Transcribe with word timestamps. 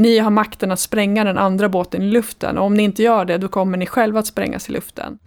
ni 0.00 0.18
har 0.18 0.30
makten 0.30 0.70
att 0.70 0.80
spränga 0.80 1.24
den 1.24 1.38
andra 1.38 1.68
båten 1.68 2.02
i 2.02 2.06
luften 2.06 2.58
och 2.58 2.64
om 2.64 2.74
ni 2.74 2.82
inte 2.82 3.02
gör 3.02 3.24
det 3.24 3.38
då 3.38 3.48
kommer 3.48 3.78
ni 3.78 3.86
själva 3.86 4.20
att 4.20 4.26
sprängas 4.26 4.68
i 4.68 4.72
luften. 4.72 5.18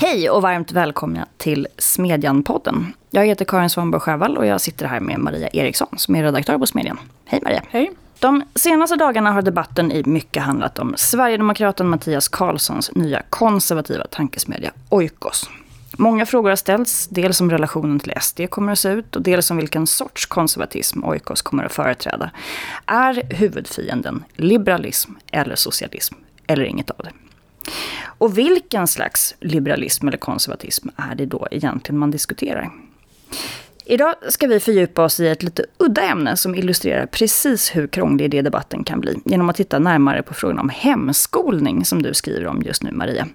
Hej 0.00 0.30
och 0.30 0.42
varmt 0.42 0.72
välkomna 0.72 1.26
till 1.36 1.66
Smedjan-podden. 1.78 2.92
Jag 3.10 3.26
heter 3.26 3.44
Karin 3.44 3.70
Svanborg 3.70 4.00
Sjövall 4.00 4.36
och 4.36 4.46
jag 4.46 4.60
sitter 4.60 4.86
här 4.86 5.00
med 5.00 5.18
Maria 5.18 5.48
Eriksson 5.48 5.88
som 5.96 6.16
är 6.16 6.22
redaktör 6.22 6.58
på 6.58 6.66
Smedjan. 6.66 6.98
Hej 7.24 7.40
Maria! 7.44 7.62
Hej! 7.70 7.90
De 8.18 8.42
senaste 8.54 8.96
dagarna 8.96 9.32
har 9.32 9.42
debatten 9.42 9.92
i 9.92 10.02
mycket 10.06 10.42
handlat 10.42 10.78
om 10.78 10.94
Sverigedemokraten 10.96 11.88
Mattias 11.88 12.28
Karlssons 12.28 12.94
nya 12.94 13.22
konservativa 13.30 14.06
tankesmedja 14.06 14.70
Oikos. 14.88 15.50
Många 15.98 16.26
frågor 16.26 16.48
har 16.48 16.56
ställts, 16.56 17.08
dels 17.08 17.40
om 17.40 17.50
relationen 17.50 18.00
till 18.00 18.12
SD 18.20 18.40
kommer 18.50 18.72
att 18.72 18.78
se 18.78 18.88
ut 18.88 19.16
och 19.16 19.22
dels 19.22 19.50
om 19.50 19.56
vilken 19.56 19.86
sorts 19.86 20.26
konservatism 20.26 21.04
Oikos 21.04 21.42
kommer 21.42 21.64
att 21.64 21.72
företräda. 21.72 22.30
Är 22.86 23.34
huvudfienden 23.34 24.24
liberalism 24.34 25.12
eller 25.32 25.54
socialism? 25.54 26.14
Eller 26.46 26.64
inget 26.64 26.90
av 26.90 26.96
det? 27.04 27.10
Och 28.02 28.38
vilken 28.38 28.86
slags 28.86 29.34
liberalism 29.40 30.08
eller 30.08 30.18
konservatism 30.18 30.88
är 30.96 31.14
det 31.14 31.26
då 31.26 31.48
egentligen 31.50 31.98
man 31.98 32.10
diskuterar? 32.10 32.70
Idag 33.88 34.14
ska 34.28 34.46
vi 34.46 34.60
fördjupa 34.60 35.04
oss 35.04 35.20
i 35.20 35.28
ett 35.28 35.42
lite 35.42 35.64
udda 35.78 36.02
ämne 36.02 36.36
som 36.36 36.54
illustrerar 36.54 37.06
precis 37.06 37.76
hur 37.76 37.86
krånglig 37.86 38.30
det 38.30 38.42
debatten 38.42 38.84
kan 38.84 39.00
bli 39.00 39.14
genom 39.24 39.48
att 39.48 39.56
titta 39.56 39.78
närmare 39.78 40.22
på 40.22 40.34
frågan 40.34 40.58
om 40.58 40.68
hemskolning 40.68 41.84
som 41.84 42.02
du 42.02 42.14
skriver 42.14 42.46
om 42.46 42.62
just 42.62 42.82
nu 42.82 42.92
Maria. 42.92 43.26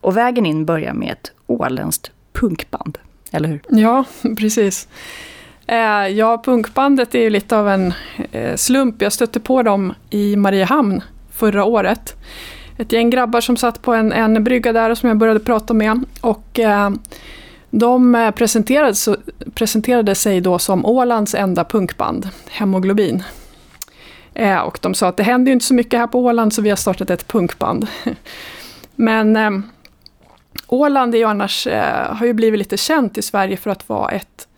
Och 0.00 0.16
vägen 0.16 0.46
in 0.46 0.64
börjar 0.64 0.94
med 0.94 1.12
ett 1.12 1.32
åländskt 1.46 2.10
punkband, 2.32 2.98
eller 3.32 3.48
hur? 3.48 3.60
Ja, 3.68 4.04
precis. 4.38 4.88
Eh, 5.66 6.06
ja, 6.08 6.42
punkbandet 6.44 7.14
är 7.14 7.20
ju 7.20 7.30
lite 7.30 7.56
av 7.56 7.68
en 7.68 7.94
eh, 8.32 8.56
slump. 8.56 9.02
Jag 9.02 9.12
stötte 9.12 9.40
på 9.40 9.62
dem 9.62 9.94
i 10.10 10.36
Mariehamn 10.36 11.02
förra 11.32 11.64
året 11.64 12.14
ett 12.78 12.92
gäng 12.92 13.10
grabbar 13.10 13.40
som 13.40 13.56
satt 13.56 13.82
på 13.82 13.94
en, 13.94 14.12
en 14.12 14.44
brygga 14.44 14.72
där 14.72 14.94
som 14.94 15.08
jag 15.08 15.18
började 15.18 15.40
prata 15.40 15.74
med. 15.74 16.04
Och 16.20 16.60
eh, 16.60 16.90
de 17.78 18.14
eh, 18.14 18.30
presenterade, 18.30 18.94
presenterade 19.54 20.14
sig 20.14 20.40
då 20.40 20.58
som 20.58 20.86
Ålands 20.86 21.34
enda 21.34 21.64
punkband, 21.64 22.28
Hemoglobin. 22.50 23.22
Eh, 24.34 24.58
och 24.58 24.78
de 24.82 24.94
sa 24.94 25.08
att 25.08 25.16
det 25.16 25.22
händer 25.22 25.50
ju 25.50 25.52
inte 25.52 25.66
så 25.66 25.74
mycket 25.74 26.00
här 26.00 26.06
på 26.06 26.20
Åland 26.20 26.52
så 26.52 26.62
vi 26.62 26.68
har 26.68 26.76
startat 26.76 27.10
ett 27.10 27.28
punkband. 27.28 27.86
Men 28.96 29.36
eh, 29.36 29.50
Åland 30.66 31.14
är 31.14 31.18
ju 31.18 31.24
annars, 31.24 31.66
eh, 31.66 32.14
har 32.14 32.26
ju 32.26 32.32
blivit 32.32 32.58
lite 32.58 32.76
känt 32.76 33.18
i 33.18 33.22
Sverige 33.22 33.56
för 33.56 33.70
att 33.70 33.88
vara 33.88 34.10
ett 34.10 34.48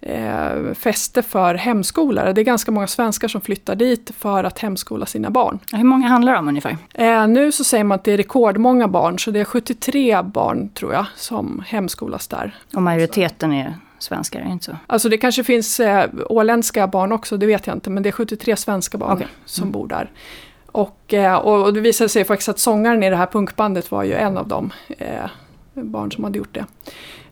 eh, 0.00 0.74
fäste 0.74 1.22
för 1.22 1.54
hemskolare. 1.54 2.32
Det 2.32 2.40
är 2.40 2.44
ganska 2.44 2.70
många 2.72 2.86
svenskar 2.86 3.28
som 3.28 3.40
flyttar 3.40 3.76
dit 3.76 4.10
för 4.18 4.44
att 4.44 4.58
hemskola 4.58 5.06
sina 5.06 5.30
barn. 5.30 5.58
Hur 5.72 5.84
många 5.84 6.08
handlar 6.08 6.32
det 6.32 6.38
om 6.38 6.48
ungefär? 6.48 6.76
Eh, 6.94 7.28
nu 7.28 7.52
så 7.52 7.64
säger 7.64 7.84
man 7.84 7.94
att 7.94 8.04
det 8.04 8.12
är 8.12 8.16
rekordmånga 8.16 8.88
barn, 8.88 9.18
så 9.18 9.30
det 9.30 9.40
är 9.40 9.44
73 9.44 10.22
barn 10.22 10.68
tror 10.68 10.92
jag 10.92 11.06
som 11.16 11.62
hemskolas 11.66 12.28
där. 12.28 12.54
Och 12.74 12.82
majoriteten 12.82 13.52
är 13.52 13.74
svenskar, 13.98 14.40
är 14.40 14.44
det 14.44 14.50
inte 14.50 14.64
så? 14.64 14.76
Alltså 14.86 15.08
det 15.08 15.18
kanske 15.18 15.44
finns 15.44 15.80
eh, 15.80 16.10
åländska 16.28 16.86
barn 16.86 17.12
också, 17.12 17.36
det 17.36 17.46
vet 17.46 17.66
jag 17.66 17.76
inte, 17.76 17.90
men 17.90 18.02
det 18.02 18.08
är 18.08 18.12
73 18.12 18.56
svenska 18.56 18.98
barn 18.98 19.12
okay. 19.12 19.28
som 19.44 19.62
mm. 19.62 19.72
bor 19.72 19.88
där. 19.88 20.10
Och, 20.66 21.14
eh, 21.14 21.34
och 21.34 21.74
det 21.74 21.80
visade 21.80 22.08
sig 22.08 22.24
faktiskt 22.24 22.48
att 22.48 22.58
sångaren 22.58 23.02
i 23.02 23.10
det 23.10 23.16
här 23.16 23.26
punkbandet 23.26 23.90
var 23.90 24.02
ju 24.02 24.14
en 24.14 24.38
av 24.38 24.48
de 24.48 24.70
eh, 24.88 25.24
barn 25.74 26.12
som 26.12 26.24
hade 26.24 26.38
gjort 26.38 26.54
det. 26.54 26.64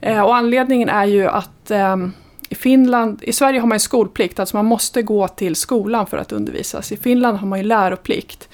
Eh, 0.01 0.21
och 0.21 0.37
anledningen 0.37 0.89
är 0.89 1.05
ju 1.05 1.29
att 1.29 1.71
ehm, 1.71 2.13
i 2.49 2.55
Finland, 2.55 3.23
i 3.23 3.33
Sverige 3.33 3.61
har 3.61 3.67
man 3.67 3.77
ju 3.77 3.81
skolplikt, 3.81 4.39
alltså 4.39 4.57
man 4.57 4.65
måste 4.65 5.03
gå 5.03 5.29
till 5.29 5.57
skolan 5.57 6.07
för 6.07 6.17
att 6.17 6.33
undervisas. 6.33 6.93
I 6.93 6.97
Finland 6.97 7.39
har 7.39 7.47
man 7.47 7.59
ju 7.59 7.65
läroplikt. 7.65 8.49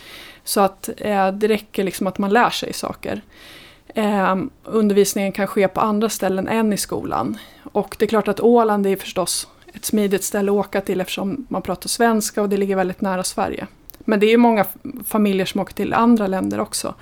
Så 0.45 0.61
att 0.61 0.91
eh, 0.97 1.33
det 1.33 1.49
räcker 1.49 1.85
liksom 1.85 2.07
att 2.07 2.19
man 2.19 2.31
lär 2.31 2.51
sig 2.51 2.73
saker. 2.73 3.21
Eh, 3.95 4.37
undervisningen 4.65 5.33
kan 5.33 5.47
ske 5.47 5.69
på 5.69 5.81
andra 5.81 6.09
ställen 6.09 6.49
än 6.49 6.73
i 6.73 6.77
skolan. 6.77 7.39
Och 7.73 7.97
det 7.99 8.05
är 8.05 8.09
klart 8.09 8.29
att 8.29 8.41
Åland 8.41 8.87
är 8.87 8.97
förstås 8.97 9.49
ett 9.75 9.85
smidigt 9.85 10.25
ställe 10.25 10.53
att 10.53 10.57
åka 10.57 10.81
till 10.81 11.01
eftersom 11.01 11.47
man 11.49 11.63
pratar 11.63 11.89
svenska 11.89 12.43
och 12.43 12.49
det 12.49 12.57
ligger 12.57 12.77
väldigt 12.77 13.01
nära 13.01 13.25
Sverige. 13.25 13.67
Men 13.99 14.21
det 14.21 14.27
är 14.27 14.31
ju 14.31 14.37
många 14.37 14.67
familjer 15.07 15.47
som 15.47 15.61
åker 15.61 15.75
till 15.75 15.95
andra 15.95 16.27
länder 16.27 16.61
också. 16.61 16.95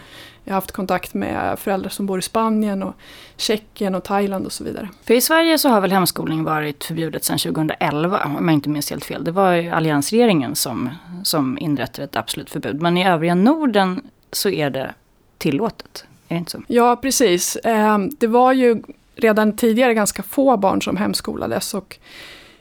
Jag 0.45 0.53
har 0.53 0.56
haft 0.56 0.73
kontakt 0.73 1.15
med 1.15 1.59
föräldrar 1.59 1.91
som 1.91 2.06
bor 2.06 2.19
i 2.19 2.23
Spanien 2.23 2.83
och 2.83 2.95
Tjeckien 3.37 3.95
och 3.95 4.05
Thailand 4.05 4.47
och 4.47 4.53
så 4.53 4.65
vidare. 4.65 4.89
För 5.05 5.15
i 5.15 5.21
Sverige 5.21 5.59
så 5.59 5.69
har 5.69 5.81
väl 5.81 5.93
hemskolning 5.93 6.45
varit 6.45 6.84
förbjudet 6.84 7.25
sedan 7.25 7.39
2011 7.39 8.25
om 8.25 8.49
jag 8.49 8.55
inte 8.55 8.69
minns 8.69 8.91
helt 8.91 9.05
fel. 9.05 9.25
Det 9.25 9.31
var 9.31 9.53
ju 9.53 9.71
alliansregeringen 9.71 10.56
som, 10.56 10.91
som 11.23 11.59
inrättade 11.59 12.05
ett 12.05 12.17
absolut 12.17 12.51
förbud. 12.51 12.83
Men 12.83 12.97
i 12.97 13.09
övriga 13.09 13.34
Norden 13.34 14.01
så 14.33 14.51
är 14.51 14.71
det 14.71 14.95
tillåtet. 15.39 16.05
Är 16.28 16.34
det 16.34 16.39
inte 16.39 16.51
så? 16.51 16.62
Ja, 16.67 16.97
precis. 16.97 17.59
Ehm, 17.65 18.11
det 18.19 18.27
var 18.27 18.53
ju 18.53 18.83
redan 19.17 19.57
tidigare 19.57 19.95
ganska 19.95 20.22
få 20.22 20.57
barn 20.57 20.83
som 20.83 20.97
hemskolades. 20.97 21.75
Och, 21.75 21.99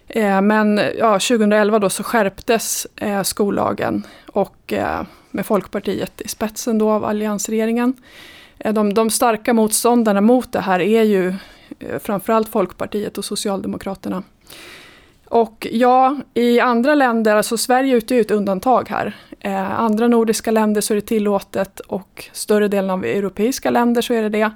eh, 0.08 0.42
men 0.42 0.82
ja, 0.98 1.14
2011 1.14 1.80
då 1.80 1.90
så 1.90 2.04
skärptes 2.04 2.88
eh, 2.96 3.24
skollagen. 3.24 4.04
Och 4.28 4.74
eh, 4.74 5.02
med 5.32 5.46
Folkpartiet 5.46 6.22
i 6.22 6.28
spetsen 6.28 6.78
då 6.78 6.90
av 6.90 7.06
alliansregeringen. 7.06 7.94
Eh, 8.58 8.74
de, 8.74 8.94
de 8.94 9.10
starka 9.10 9.54
motståndarna 9.54 10.22
mot 10.22 10.52
det 10.52 10.60
här 10.60 10.80
är 10.80 11.04
ju 11.04 11.28
eh, 11.80 12.00
framförallt 12.00 12.50
Folkpartiet 12.50 13.18
och 13.18 13.26
Socialdemokraterna. 13.26 14.24
Och 15.30 15.68
ja, 15.72 16.18
i 16.34 16.60
andra 16.60 16.96
länder, 16.96 17.36
alltså 17.36 17.58
Sverige 17.58 17.96
utgör 17.96 18.16
ju 18.16 18.22
ett 18.22 18.32
undantag 18.32 18.90
här. 18.90 19.16
Eh, 19.40 19.80
andra 19.80 20.08
nordiska 20.08 20.52
länder 20.52 20.82
så 20.82 20.94
är 20.94 20.96
det 20.96 21.02
tillåtet 21.02 21.80
och 21.80 22.30
större 22.34 22.68
delen 22.68 22.90
av 22.90 23.06
europeiska 23.06 23.70
länder 23.70 24.02
så 24.02 24.14
är 24.14 24.22
det 24.22 24.30
det. 24.30 24.52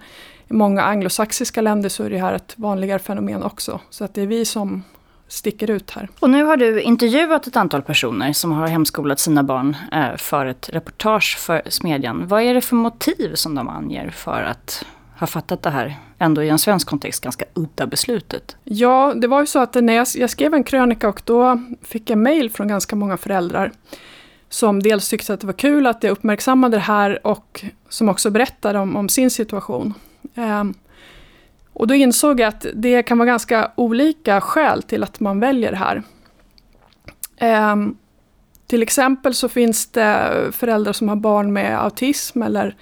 I 0.48 0.54
många 0.54 0.82
anglosaxiska 0.82 1.62
länder 1.62 1.90
så 1.90 2.04
är 2.04 2.10
det 2.10 2.18
här 2.18 2.34
ett 2.34 2.54
vanligare 2.56 3.00
fenomen 3.00 3.44
också. 3.44 3.80
Så 3.90 4.04
att 4.04 4.14
det 4.14 4.22
är 4.22 4.28
vi 4.28 4.46
som 4.46 4.84
sticker 5.28 5.72
ut 5.72 5.92
här. 5.92 6.10
Och 6.20 6.30
nu 6.30 6.44
har 6.44 6.58
du 6.58 6.82
intervjuat 6.82 7.48
ett 7.48 7.56
antal 7.56 7.82
personer 7.82 8.34
som 8.34 8.52
har 8.52 8.68
hemskolat 8.68 9.20
sina 9.20 9.44
barn 9.44 9.78
eh, 9.92 10.16
för 10.18 10.46
ett 10.46 10.70
reportage 10.70 11.38
för 11.40 11.62
Smedjan. 11.70 12.28
Vad 12.28 12.42
är 12.42 12.54
det 12.54 12.62
för 12.62 12.76
motiv 12.76 13.36
som 13.36 13.56
de 13.56 13.70
anger 13.70 14.10
för 14.10 14.42
att 14.42 14.86
ha 15.20 15.28
fattat 15.28 15.62
det 15.62 15.70
här, 15.70 15.96
ändå 16.20 16.44
i 16.44 16.50
en 16.50 16.60
svensk 16.60 16.88
kontext, 16.88 17.24
ganska 17.24 17.46
udda 17.54 17.88
beslutet? 17.88 18.58
Ja, 18.64 19.14
det 19.16 19.28
var 19.28 19.42
ju 19.42 19.48
så 19.48 19.60
att 19.60 19.76
när 19.76 19.94
jag, 19.94 20.08
jag 20.16 20.30
skrev 20.30 20.54
en 20.54 20.64
krönika 20.64 21.10
och 21.10 21.22
då 21.24 21.62
fick 21.82 22.10
jag 22.10 22.18
mejl 22.18 22.50
från 22.50 22.68
ganska 22.68 22.96
många 22.96 23.18
föräldrar 23.18 23.72
som 24.50 24.84
dels 24.84 25.10
tyckte 25.10 25.34
att 25.34 25.40
det 25.40 25.48
var 25.48 25.54
kul 25.54 25.88
att 25.88 26.04
jag 26.04 26.12
uppmärksammade 26.12 26.78
det 26.78 26.82
här 26.82 27.28
och 27.28 27.66
som 27.90 28.10
också 28.10 28.30
berättade 28.30 28.80
om, 28.80 28.96
om 28.96 29.10
sin 29.10 29.30
situation. 29.30 29.94
Um, 30.36 30.74
och 31.74 31.88
då 31.88 31.94
insåg 31.94 32.40
jag 32.40 32.48
att 32.48 32.66
det 32.74 33.04
kan 33.04 33.18
vara 33.18 33.28
ganska 33.28 33.72
olika 33.76 34.42
skäl 34.42 34.84
till 34.84 35.04
att 35.04 35.20
man 35.20 35.40
väljer 35.40 35.72
det 35.72 35.78
här. 35.78 36.04
Um, 37.72 37.98
till 38.68 38.84
exempel 38.84 39.34
så 39.34 39.50
finns 39.50 39.88
det 39.88 40.34
föräldrar 40.52 40.94
som 40.94 41.10
har 41.10 41.16
barn 41.16 41.54
med 41.54 41.84
autism 41.84 42.42
eller 42.42 42.76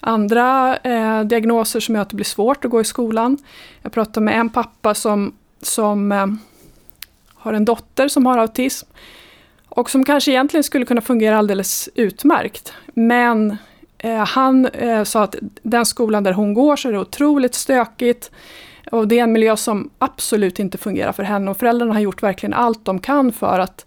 andra 0.00 0.76
eh, 0.76 1.20
diagnoser 1.20 1.80
som 1.80 1.94
gör 1.94 2.02
att 2.02 2.10
det 2.10 2.16
blir 2.16 2.24
svårt 2.24 2.64
att 2.64 2.70
gå 2.70 2.80
i 2.80 2.84
skolan. 2.84 3.38
Jag 3.82 3.92
pratade 3.92 4.24
med 4.24 4.40
en 4.40 4.48
pappa 4.48 4.94
som, 4.94 5.34
som 5.62 6.12
eh, 6.12 6.26
har 7.34 7.52
en 7.52 7.64
dotter 7.64 8.08
som 8.08 8.26
har 8.26 8.38
autism 8.38 8.88
och 9.68 9.90
som 9.90 10.04
kanske 10.04 10.30
egentligen 10.30 10.64
skulle 10.64 10.84
kunna 10.84 11.00
fungera 11.00 11.38
alldeles 11.38 11.88
utmärkt. 11.94 12.72
Men 12.94 13.56
Eh, 13.98 14.26
han 14.26 14.66
eh, 14.66 15.04
sa 15.04 15.22
att 15.22 15.36
den 15.62 15.86
skolan 15.86 16.24
där 16.24 16.32
hon 16.32 16.54
går 16.54 16.76
så 16.76 16.88
är 16.88 16.92
det 16.92 16.98
otroligt 16.98 17.54
stökigt. 17.54 18.30
Och 18.90 19.08
det 19.08 19.18
är 19.18 19.22
en 19.22 19.32
miljö 19.32 19.56
som 19.56 19.90
absolut 19.98 20.58
inte 20.58 20.78
fungerar 20.78 21.12
för 21.12 21.22
henne. 21.22 21.50
Och 21.50 21.56
föräldrarna 21.56 21.94
har 21.94 22.00
gjort 22.00 22.22
verkligen 22.22 22.54
allt 22.54 22.84
de 22.84 22.98
kan 22.98 23.32
för 23.32 23.58
att, 23.58 23.86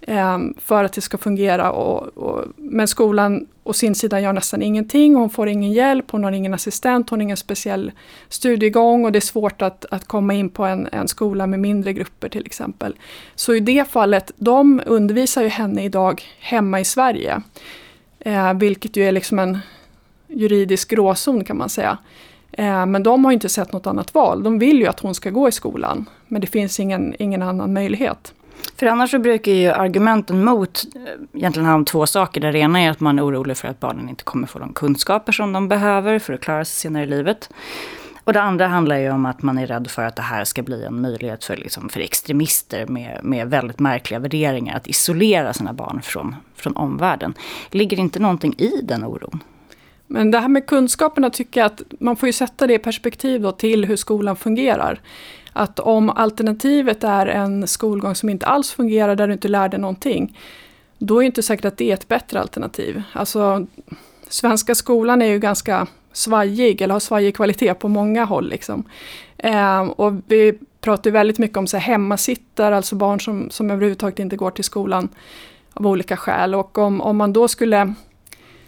eh, 0.00 0.38
för 0.58 0.84
att 0.84 0.92
det 0.92 1.00
ska 1.00 1.18
fungera. 1.18 1.72
Och, 1.72 2.18
och, 2.18 2.44
men 2.56 2.88
skolan 2.88 3.46
å 3.64 3.72
sin 3.72 3.94
sida 3.94 4.20
gör 4.20 4.32
nästan 4.32 4.62
ingenting. 4.62 5.14
Hon 5.14 5.30
får 5.30 5.48
ingen 5.48 5.72
hjälp, 5.72 6.10
hon 6.10 6.24
har 6.24 6.32
ingen 6.32 6.54
assistent, 6.54 7.10
hon 7.10 7.18
har 7.18 7.22
ingen 7.22 7.36
speciell 7.36 7.92
studiegång 8.28 9.04
och 9.04 9.12
det 9.12 9.18
är 9.18 9.20
svårt 9.20 9.62
att, 9.62 9.84
att 9.90 10.04
komma 10.04 10.34
in 10.34 10.48
på 10.48 10.64
en, 10.64 10.88
en 10.92 11.08
skola 11.08 11.46
med 11.46 11.60
mindre 11.60 11.92
grupper 11.92 12.28
till 12.28 12.46
exempel. 12.46 12.96
Så 13.34 13.54
i 13.54 13.60
det 13.60 13.90
fallet, 13.90 14.32
de 14.36 14.82
undervisar 14.86 15.42
ju 15.42 15.48
henne 15.48 15.84
idag 15.84 16.22
hemma 16.38 16.80
i 16.80 16.84
Sverige. 16.84 17.42
Eh, 18.20 18.54
vilket 18.54 18.96
ju 18.96 19.04
är 19.04 19.12
liksom 19.12 19.38
en 19.38 19.58
juridisk 20.28 20.90
gråzon 20.90 21.44
kan 21.44 21.56
man 21.56 21.68
säga. 21.68 21.98
Eh, 22.52 22.86
men 22.86 23.02
de 23.02 23.24
har 23.24 23.32
inte 23.32 23.48
sett 23.48 23.72
något 23.72 23.86
annat 23.86 24.14
val. 24.14 24.42
De 24.42 24.58
vill 24.58 24.78
ju 24.78 24.86
att 24.86 25.00
hon 25.00 25.14
ska 25.14 25.30
gå 25.30 25.48
i 25.48 25.52
skolan. 25.52 26.08
Men 26.28 26.40
det 26.40 26.46
finns 26.46 26.80
ingen, 26.80 27.14
ingen 27.18 27.42
annan 27.42 27.72
möjlighet. 27.72 28.34
För 28.76 28.86
annars 28.86 29.10
så 29.10 29.18
brukar 29.18 29.52
ju 29.52 29.68
argumenten 29.68 30.44
mot 30.44 30.84
eh, 30.94 31.00
egentligen 31.34 31.66
handla 31.66 31.74
om 31.74 31.84
två 31.84 32.06
saker. 32.06 32.40
Det 32.40 32.58
ena 32.58 32.80
är 32.80 32.90
att 32.90 33.00
man 33.00 33.18
är 33.18 33.26
orolig 33.26 33.56
för 33.56 33.68
att 33.68 33.80
barnen 33.80 34.08
inte 34.08 34.24
kommer 34.24 34.46
få 34.46 34.58
de 34.58 34.72
kunskaper 34.72 35.32
som 35.32 35.52
de 35.52 35.68
behöver 35.68 36.18
för 36.18 36.32
att 36.32 36.40
klara 36.40 36.64
sig 36.64 36.76
senare 36.76 37.02
i 37.02 37.06
livet. 37.06 37.50
Och 38.30 38.34
det 38.34 38.42
andra 38.42 38.66
handlar 38.66 38.96
ju 38.96 39.10
om 39.10 39.26
att 39.26 39.42
man 39.42 39.58
är 39.58 39.66
rädd 39.66 39.90
för 39.90 40.02
att 40.02 40.16
det 40.16 40.22
här 40.22 40.44
ska 40.44 40.62
bli 40.62 40.84
en 40.84 41.00
möjlighet 41.00 41.44
för, 41.44 41.56
liksom, 41.56 41.88
för 41.88 42.00
extremister 42.00 42.86
med, 42.86 43.20
med 43.22 43.50
väldigt 43.50 43.78
märkliga 43.78 44.18
värderingar 44.18 44.76
att 44.76 44.86
isolera 44.86 45.52
sina 45.52 45.72
barn 45.72 46.02
från, 46.02 46.36
från 46.54 46.76
omvärlden. 46.76 47.34
Ligger 47.70 47.98
inte 47.98 48.18
någonting 48.18 48.54
i 48.58 48.80
den 48.82 49.04
oron? 49.04 49.42
Men 50.06 50.30
det 50.30 50.38
här 50.38 50.48
med 50.48 50.66
kunskaperna 50.66 51.30
tycker 51.30 51.60
jag 51.60 51.66
att 51.66 51.82
man 52.00 52.16
får 52.16 52.26
ju 52.26 52.32
sätta 52.32 52.66
det 52.66 52.74
i 52.74 52.78
perspektiv 52.78 53.42
då 53.42 53.52
till 53.52 53.84
hur 53.84 53.96
skolan 53.96 54.36
fungerar. 54.36 55.00
Att 55.52 55.78
om 55.78 56.10
alternativet 56.10 57.04
är 57.04 57.26
en 57.26 57.66
skolgång 57.66 58.14
som 58.14 58.28
inte 58.28 58.46
alls 58.46 58.72
fungerar, 58.72 59.16
där 59.16 59.26
du 59.26 59.32
inte 59.32 59.48
lär 59.48 59.68
dig 59.68 59.80
någonting, 59.80 60.38
då 60.98 61.16
är 61.16 61.20
det 61.20 61.26
inte 61.26 61.42
säkert 61.42 61.64
att 61.64 61.76
det 61.76 61.90
är 61.90 61.94
ett 61.94 62.08
bättre 62.08 62.40
alternativ. 62.40 63.02
Alltså, 63.12 63.66
svenska 64.28 64.74
skolan 64.74 65.22
är 65.22 65.26
ju 65.26 65.38
ganska 65.38 65.86
svajig, 66.12 66.82
eller 66.82 66.92
har 66.92 67.00
svajig 67.00 67.36
kvalitet 67.36 67.74
på 67.74 67.88
många 67.88 68.24
håll. 68.24 68.48
Liksom. 68.48 68.84
Eh, 69.38 69.80
och 69.80 70.12
vi 70.26 70.58
pratar 70.80 71.10
väldigt 71.10 71.38
mycket 71.38 71.56
om 71.56 71.66
så 71.66 71.76
här, 71.76 71.92
hemmasittare, 71.92 72.76
alltså 72.76 72.96
barn 72.96 73.20
som, 73.20 73.50
som 73.50 73.70
överhuvudtaget 73.70 74.18
inte 74.18 74.36
går 74.36 74.50
till 74.50 74.64
skolan 74.64 75.08
av 75.74 75.86
olika 75.86 76.16
skäl. 76.16 76.54
Och 76.54 76.78
om, 76.78 77.00
om 77.00 77.16
man 77.16 77.32
då 77.32 77.48
skulle 77.48 77.94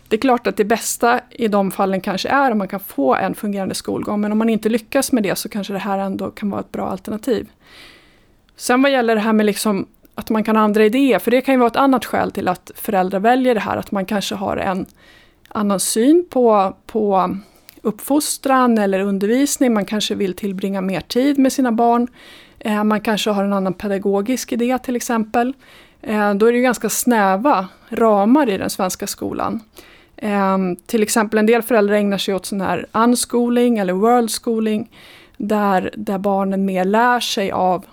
det 0.08 0.16
är 0.16 0.20
klart 0.20 0.46
att 0.46 0.56
det 0.56 0.64
bästa 0.64 1.20
i 1.30 1.48
de 1.48 1.70
fallen 1.70 2.00
kanske 2.00 2.28
är 2.28 2.50
om 2.50 2.58
man 2.58 2.68
kan 2.68 2.80
få 2.80 3.14
en 3.14 3.34
fungerande 3.34 3.74
skolgång, 3.74 4.20
men 4.20 4.32
om 4.32 4.38
man 4.38 4.48
inte 4.48 4.68
lyckas 4.68 5.12
med 5.12 5.22
det 5.22 5.38
så 5.38 5.48
kanske 5.48 5.72
det 5.72 5.78
här 5.78 5.98
ändå 5.98 6.30
kan 6.30 6.50
vara 6.50 6.60
ett 6.60 6.72
bra 6.72 6.88
alternativ. 6.88 7.48
Sen 8.56 8.82
vad 8.82 8.92
gäller 8.92 9.14
det 9.14 9.20
här 9.20 9.32
med 9.32 9.46
liksom 9.46 9.86
att 10.14 10.30
man 10.30 10.44
kan 10.44 10.56
ha 10.56 10.62
andra 10.62 10.84
idéer, 10.84 11.18
för 11.18 11.30
det 11.30 11.40
kan 11.40 11.54
ju 11.54 11.58
vara 11.58 11.70
ett 11.70 11.76
annat 11.76 12.04
skäl 12.04 12.32
till 12.32 12.48
att 12.48 12.70
föräldrar 12.74 13.20
väljer 13.20 13.54
det 13.54 13.60
här, 13.60 13.76
att 13.76 13.90
man 13.90 14.06
kanske 14.06 14.34
har 14.34 14.56
en 14.56 14.86
annan 15.54 15.80
syn 15.80 16.24
på, 16.30 16.76
på 16.86 17.36
uppfostran 17.82 18.78
eller 18.78 19.00
undervisning, 19.00 19.74
man 19.74 19.84
kanske 19.84 20.14
vill 20.14 20.34
tillbringa 20.34 20.80
mer 20.80 21.00
tid 21.00 21.38
med 21.38 21.52
sina 21.52 21.72
barn, 21.72 22.08
eh, 22.58 22.84
man 22.84 23.00
kanske 23.00 23.30
har 23.30 23.44
en 23.44 23.52
annan 23.52 23.74
pedagogisk 23.74 24.52
idé 24.52 24.78
till 24.78 24.96
exempel. 24.96 25.52
Eh, 26.02 26.34
då 26.34 26.46
är 26.46 26.52
det 26.52 26.58
ju 26.58 26.62
ganska 26.62 26.88
snäva 26.88 27.68
ramar 27.88 28.48
i 28.48 28.58
den 28.58 28.70
svenska 28.70 29.06
skolan. 29.06 29.60
Eh, 30.16 30.58
till 30.86 31.02
exempel 31.02 31.38
en 31.38 31.46
del 31.46 31.62
föräldrar 31.62 31.94
ägnar 31.94 32.18
sig 32.18 32.34
åt 32.34 32.46
sån 32.46 32.60
här 32.60 32.86
unschooling 32.92 33.78
eller 33.78 33.92
worldschooling 33.92 34.90
där, 35.36 35.90
där 35.96 36.18
barnen 36.18 36.64
mer 36.64 36.84
lär 36.84 37.20
sig 37.20 37.50
av 37.50 37.84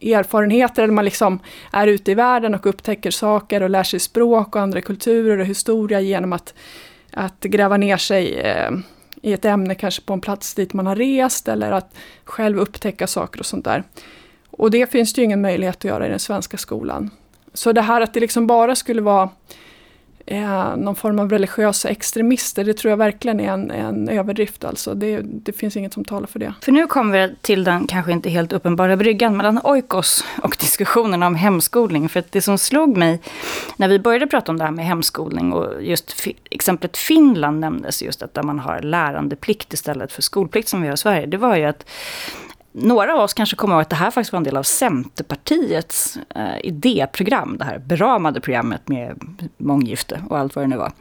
erfarenheter, 0.00 0.82
eller 0.82 0.92
man 0.92 1.04
liksom 1.04 1.40
är 1.72 1.86
ute 1.86 2.10
i 2.10 2.14
världen 2.14 2.54
och 2.54 2.66
upptäcker 2.66 3.10
saker 3.10 3.62
och 3.62 3.70
lär 3.70 3.82
sig 3.82 4.00
språk 4.00 4.56
och 4.56 4.62
andra 4.62 4.80
kulturer 4.80 5.38
och 5.38 5.46
historia 5.46 6.00
genom 6.00 6.32
att, 6.32 6.54
att 7.12 7.40
gräva 7.40 7.76
ner 7.76 7.96
sig 7.96 8.34
eh, 8.34 8.70
i 9.22 9.32
ett 9.32 9.44
ämne, 9.44 9.74
kanske 9.74 10.02
på 10.02 10.12
en 10.12 10.20
plats 10.20 10.54
dit 10.54 10.72
man 10.72 10.86
har 10.86 10.96
rest 10.96 11.48
eller 11.48 11.72
att 11.72 11.94
själv 12.24 12.58
upptäcka 12.58 13.06
saker 13.06 13.40
och 13.40 13.46
sånt 13.46 13.64
där. 13.64 13.84
Och 14.50 14.70
det 14.70 14.90
finns 14.90 15.12
det 15.12 15.20
ju 15.20 15.24
ingen 15.24 15.40
möjlighet 15.40 15.76
att 15.76 15.84
göra 15.84 16.06
i 16.06 16.10
den 16.10 16.18
svenska 16.18 16.56
skolan. 16.56 17.10
Så 17.54 17.72
det 17.72 17.82
här 17.82 18.00
att 18.00 18.14
det 18.14 18.20
liksom 18.20 18.46
bara 18.46 18.74
skulle 18.74 19.02
vara 19.02 19.28
eh, 20.30 20.76
någon 20.76 20.96
form 20.96 21.18
av 21.18 21.30
religiösa 21.30 21.88
extremister, 21.88 22.64
det 22.64 22.74
tror 22.74 22.90
jag 22.90 22.96
verkligen 22.96 23.40
är 23.40 23.52
en, 23.52 23.70
en 23.70 24.08
överdrift. 24.08 24.64
Alltså. 24.64 24.94
Det, 24.94 25.20
det, 25.22 25.52
finns 25.52 25.76
inget 25.76 25.92
som 25.92 26.04
talar 26.04 26.26
för 26.26 26.38
det. 26.38 26.54
För 26.62 26.72
nu 26.72 26.86
kommer 26.86 27.28
vi 27.28 27.34
till 27.40 27.64
den 27.64 27.86
kanske 27.86 28.12
inte 28.12 28.30
helt 28.30 28.52
uppenbara 28.52 28.96
bryggan 28.96 29.36
mellan 29.36 29.60
oikos 29.64 30.24
och 30.42 30.56
diskussionen 30.60 31.22
om 31.22 31.34
hemskolning. 31.34 32.08
För 32.08 32.24
det 32.30 32.42
som 32.42 32.58
slog 32.58 32.96
mig 32.96 33.20
när 33.76 33.88
vi 33.88 33.98
började 33.98 34.26
prata 34.26 34.52
om 34.52 34.58
det 34.58 34.64
här 34.64 34.70
med 34.70 34.86
hemskolning 34.86 35.52
och 35.52 35.82
just 35.82 36.26
exemplet 36.50 36.96
Finland 36.96 37.60
nämndes, 37.60 38.02
just 38.02 38.22
att 38.22 38.34
där 38.34 38.42
man 38.42 38.58
har 38.58 38.80
lärandeplikt 38.80 39.72
istället 39.72 40.12
för 40.12 40.22
skolplikt 40.22 40.68
som 40.68 40.82
vi 40.82 40.88
har 40.88 40.94
i 40.94 40.98
Sverige, 40.98 41.26
det 41.26 41.36
var 41.36 41.56
ju 41.56 41.64
att 41.64 41.86
några 42.72 43.14
av 43.14 43.20
oss 43.20 43.34
kanske 43.34 43.56
kommer 43.56 43.74
ihåg 43.74 43.82
att 43.82 43.90
det 43.90 43.96
här 43.96 44.10
faktiskt 44.10 44.32
var 44.32 44.36
en 44.36 44.44
del 44.44 44.56
av 44.56 44.62
Centerpartiets 44.62 46.18
eh, 46.34 46.60
idéprogram. 46.64 47.56
Det 47.58 47.64
här 47.64 47.78
beramade 47.78 48.40
programmet 48.40 48.88
med 48.88 49.16
månggifte 49.58 50.22
och 50.28 50.38
allt 50.38 50.56
vad 50.56 50.64
det 50.64 50.68
nu 50.68 50.76
var. 50.76 50.92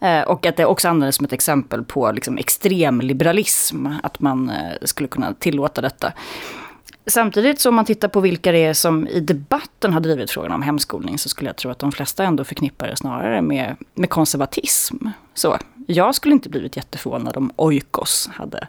Eh, 0.00 0.22
och 0.22 0.46
att 0.46 0.56
det 0.56 0.66
också 0.66 0.88
användes 0.88 1.16
som 1.16 1.24
ett 1.24 1.32
exempel 1.32 1.84
på 1.84 2.12
liksom, 2.12 2.38
extrem 2.38 3.00
liberalism. 3.00 3.86
Att 4.02 4.20
man 4.20 4.50
eh, 4.50 4.72
skulle 4.82 5.08
kunna 5.08 5.34
tillåta 5.34 5.80
detta. 5.80 6.12
Samtidigt 7.06 7.60
så 7.60 7.68
om 7.68 7.74
man 7.74 7.84
tittar 7.84 8.08
på 8.08 8.20
vilka 8.20 8.52
det 8.52 8.64
är 8.64 8.74
som 8.74 9.08
i 9.08 9.20
debatten 9.20 9.92
har 9.92 10.00
drivit 10.00 10.30
frågan 10.30 10.52
om 10.52 10.62
hemskolning 10.62 11.18
så 11.18 11.28
skulle 11.28 11.48
jag 11.48 11.56
tro 11.56 11.70
att 11.70 11.78
de 11.78 11.92
flesta 11.92 12.24
ändå 12.24 12.44
förknippar 12.44 12.86
det 12.86 12.96
snarare 12.96 13.42
med, 13.42 13.76
med 13.94 14.10
konservatism. 14.10 14.96
Så 15.34 15.58
jag 15.86 16.14
skulle 16.14 16.34
inte 16.34 16.48
blivit 16.48 16.76
jätteförvånad 16.76 17.36
om 17.36 17.52
Oikos 17.56 18.30
hade 18.32 18.68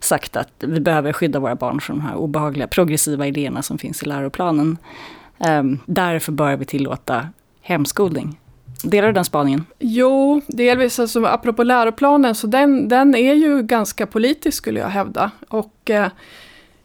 sagt 0.00 0.36
att 0.36 0.52
vi 0.58 0.80
behöver 0.80 1.12
skydda 1.12 1.38
våra 1.38 1.54
barn 1.54 1.80
från 1.80 1.98
de 1.98 2.04
här 2.04 2.14
obehagliga 2.14 2.66
progressiva 2.66 3.26
idéerna 3.26 3.62
som 3.62 3.78
finns 3.78 4.02
i 4.02 4.06
läroplanen. 4.06 4.78
Um, 5.48 5.80
därför 5.86 6.32
bör 6.32 6.56
vi 6.56 6.64
tillåta 6.64 7.28
hemskolning. 7.60 8.38
Delar 8.82 9.08
du 9.08 9.12
den 9.12 9.24
spaningen? 9.24 9.66
Jo, 9.78 10.40
delvis. 10.46 10.98
Alltså, 10.98 11.24
apropå 11.24 11.62
läroplanen, 11.62 12.34
så 12.34 12.46
den, 12.46 12.88
den 12.88 13.14
är 13.14 13.34
ju 13.34 13.62
ganska 13.62 14.06
politisk 14.06 14.58
skulle 14.58 14.80
jag 14.80 14.88
hävda. 14.88 15.30
Och 15.48 15.90
eh, 15.90 16.10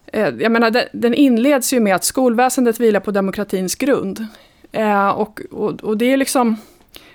eh 0.06 0.28
jag 0.38 0.52
menar, 0.52 0.84
den 0.92 1.14
inleds 1.14 1.72
ju 1.72 1.80
med 1.80 1.94
att 1.94 2.04
skolväsendet 2.04 2.80
vilar 2.80 3.00
på 3.00 3.10
demokratins 3.10 3.74
grund. 3.74 4.26
Eh, 4.72 5.08
och, 5.08 5.40
och, 5.50 5.84
och 5.84 5.98
det 5.98 6.12
är 6.12 6.16
liksom 6.16 6.56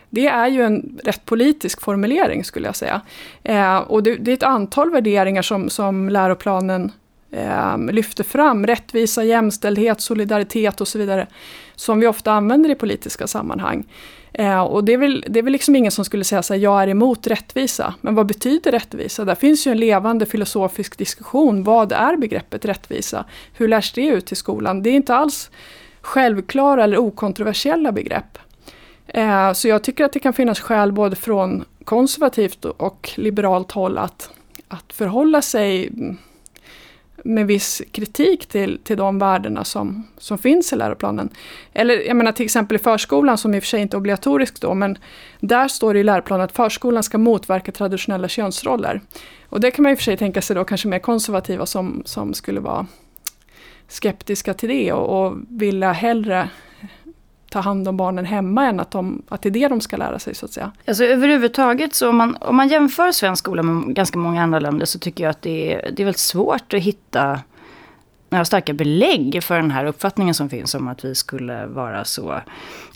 det 0.09 0.27
är 0.27 0.47
ju 0.47 0.63
en 0.63 0.99
rätt 1.03 1.25
politisk 1.25 1.81
formulering 1.81 2.43
skulle 2.43 2.67
jag 2.67 2.75
säga. 2.75 3.01
Eh, 3.43 3.77
och 3.77 4.03
det, 4.03 4.15
det, 4.15 4.31
är 4.31 4.33
ett 4.33 4.43
antal 4.43 4.91
värderingar 4.91 5.41
som, 5.41 5.69
som 5.69 6.09
läroplanen 6.09 6.91
eh, 7.31 7.77
lyfter 7.77 8.23
fram. 8.23 8.67
Rättvisa, 8.67 9.23
jämställdhet, 9.23 10.01
solidaritet 10.01 10.81
och 10.81 10.87
så 10.87 10.97
vidare. 10.97 11.27
Som 11.75 11.99
vi 11.99 12.07
ofta 12.07 12.31
använder 12.31 12.69
i 12.69 12.75
politiska 12.75 13.27
sammanhang. 13.27 13.85
Eh, 14.33 14.61
och 14.61 14.83
det 14.83 14.93
är, 14.93 14.97
väl, 14.97 15.25
det 15.27 15.39
är 15.39 15.43
väl 15.43 15.53
liksom 15.53 15.75
ingen 15.75 15.91
som 15.91 16.05
skulle 16.05 16.23
säga 16.23 16.39
att 16.39 16.59
jag 16.59 16.83
är 16.83 16.87
emot 16.87 17.27
rättvisa. 17.27 17.93
Men 18.01 18.15
vad 18.15 18.25
betyder 18.25 18.71
rättvisa? 18.71 19.25
Där 19.25 19.35
finns 19.35 19.67
ju 19.67 19.71
en 19.71 19.77
levande 19.77 20.25
filosofisk 20.25 20.97
diskussion. 20.97 21.63
Vad 21.63 21.91
är 21.91 22.17
begreppet 22.17 22.65
rättvisa? 22.65 23.25
Hur 23.53 23.67
lärs 23.67 23.93
det 23.93 24.05
ut 24.05 24.31
i 24.31 24.35
skolan? 24.35 24.83
Det 24.83 24.89
är 24.89 24.93
inte 24.93 25.15
alls 25.15 25.51
självklara 26.01 26.83
eller 26.83 26.97
okontroversiella 26.97 27.91
begrepp. 27.91 28.37
Eh, 29.13 29.53
så 29.53 29.67
jag 29.67 29.83
tycker 29.83 30.05
att 30.05 30.13
det 30.13 30.19
kan 30.19 30.33
finnas 30.33 30.59
skäl 30.59 30.91
både 30.91 31.15
från 31.15 31.65
konservativt 31.83 32.65
och 32.65 33.09
liberalt 33.15 33.71
håll 33.71 33.97
att, 33.97 34.31
att 34.67 34.93
förhålla 34.93 35.41
sig 35.41 35.89
med 37.23 37.47
viss 37.47 37.81
kritik 37.91 38.45
till, 38.45 38.79
till 38.83 38.97
de 38.97 39.19
värdena 39.19 39.63
som, 39.63 40.07
som 40.17 40.37
finns 40.37 40.73
i 40.73 40.75
läroplanen. 40.75 41.29
Eller 41.73 42.07
jag 42.07 42.15
menar 42.15 42.31
till 42.31 42.45
exempel 42.45 42.75
i 42.75 42.79
förskolan 42.79 43.37
som 43.37 43.53
i 43.55 43.59
och 43.59 43.63
för 43.63 43.67
sig 43.67 43.81
inte 43.81 43.97
är 43.97 43.99
obligatorisk 43.99 44.61
då, 44.61 44.73
men 44.73 44.97
där 45.39 45.67
står 45.67 45.93
det 45.93 45.99
i 45.99 46.03
läroplanen 46.03 46.45
att 46.45 46.51
förskolan 46.51 47.03
ska 47.03 47.17
motverka 47.17 47.71
traditionella 47.71 48.27
könsroller. 48.27 49.01
Och 49.49 49.59
det 49.59 49.71
kan 49.71 49.83
man 49.83 49.91
i 49.91 49.95
och 49.95 49.99
för 49.99 50.03
sig 50.03 50.17
tänka 50.17 50.41
sig 50.41 50.55
då 50.55 50.63
kanske 50.63 50.87
mer 50.87 50.99
konservativa 50.99 51.65
som, 51.65 52.01
som 52.05 52.33
skulle 52.33 52.59
vara 52.59 52.87
skeptiska 53.87 54.53
till 54.53 54.69
det 54.69 54.93
och, 54.93 55.25
och 55.25 55.37
vilja 55.47 55.91
hellre 55.91 56.49
ta 57.49 57.59
hand 57.59 57.87
om 57.87 57.97
barnen 57.97 58.25
hemma 58.25 58.65
än 58.65 58.79
att, 58.79 58.91
de, 58.91 59.21
att 59.29 59.41
det 59.41 59.49
är 59.49 59.51
det 59.51 59.67
de 59.67 59.81
ska 59.81 59.97
lära 59.97 60.19
sig 60.19 60.35
så 60.35 60.45
att 60.45 60.51
säga. 60.51 60.71
Alltså 60.87 61.03
överhuvudtaget 61.03 61.95
så 61.95 62.09
om 62.09 62.17
man, 62.17 62.37
om 62.41 62.55
man 62.55 62.67
jämför 62.67 63.11
svensk 63.11 63.43
skola 63.43 63.63
med 63.63 63.95
ganska 63.95 64.19
många 64.19 64.43
andra 64.43 64.59
länder 64.59 64.85
så 64.85 64.99
tycker 64.99 65.23
jag 65.23 65.31
att 65.31 65.41
det 65.41 65.73
är, 65.73 65.91
det 65.91 66.03
är 66.03 66.05
väldigt 66.05 66.19
svårt 66.19 66.73
att 66.73 66.81
hitta 66.81 67.39
några 68.29 68.45
starka 68.45 68.73
belägg 68.73 69.43
för 69.43 69.55
den 69.55 69.71
här 69.71 69.85
uppfattningen 69.85 70.33
som 70.33 70.49
finns 70.49 70.75
om 70.75 70.87
att 70.87 71.05
vi 71.05 71.15
skulle 71.15 71.65
vara 71.65 72.05
så, 72.05 72.41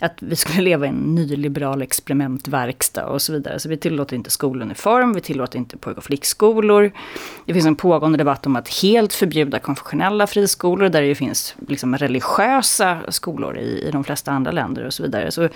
att 0.00 0.22
vi 0.22 0.36
skulle 0.36 0.60
leva 0.62 0.86
i 0.86 0.88
en 0.88 1.14
nyliberal 1.14 1.82
experimentverkstad 1.82 3.06
och 3.06 3.22
så 3.22 3.32
vidare. 3.32 3.58
Så 3.58 3.68
vi 3.68 3.76
tillåter 3.76 4.16
inte 4.16 4.30
skoluniform, 4.30 5.12
vi 5.12 5.20
tillåter 5.20 5.58
inte 5.58 5.76
pojk 5.76 5.96
och 5.96 6.04
flickskolor. 6.04 6.92
Det 7.46 7.54
finns 7.54 7.66
en 7.66 7.76
pågående 7.76 8.18
debatt 8.18 8.46
om 8.46 8.56
att 8.56 8.82
helt 8.82 9.12
förbjuda 9.12 9.58
konfessionella 9.58 10.26
friskolor, 10.26 10.88
där 10.88 11.02
det 11.02 11.14
finns 11.14 11.54
liksom 11.68 11.96
religiösa 11.96 12.98
skolor 13.08 13.58
i, 13.58 13.88
i 13.88 13.90
de 13.90 14.04
flesta 14.04 14.32
andra 14.32 14.50
länder 14.50 14.86
och 14.86 14.94
så 14.94 15.02
vidare. 15.02 15.30
Så 15.30 15.48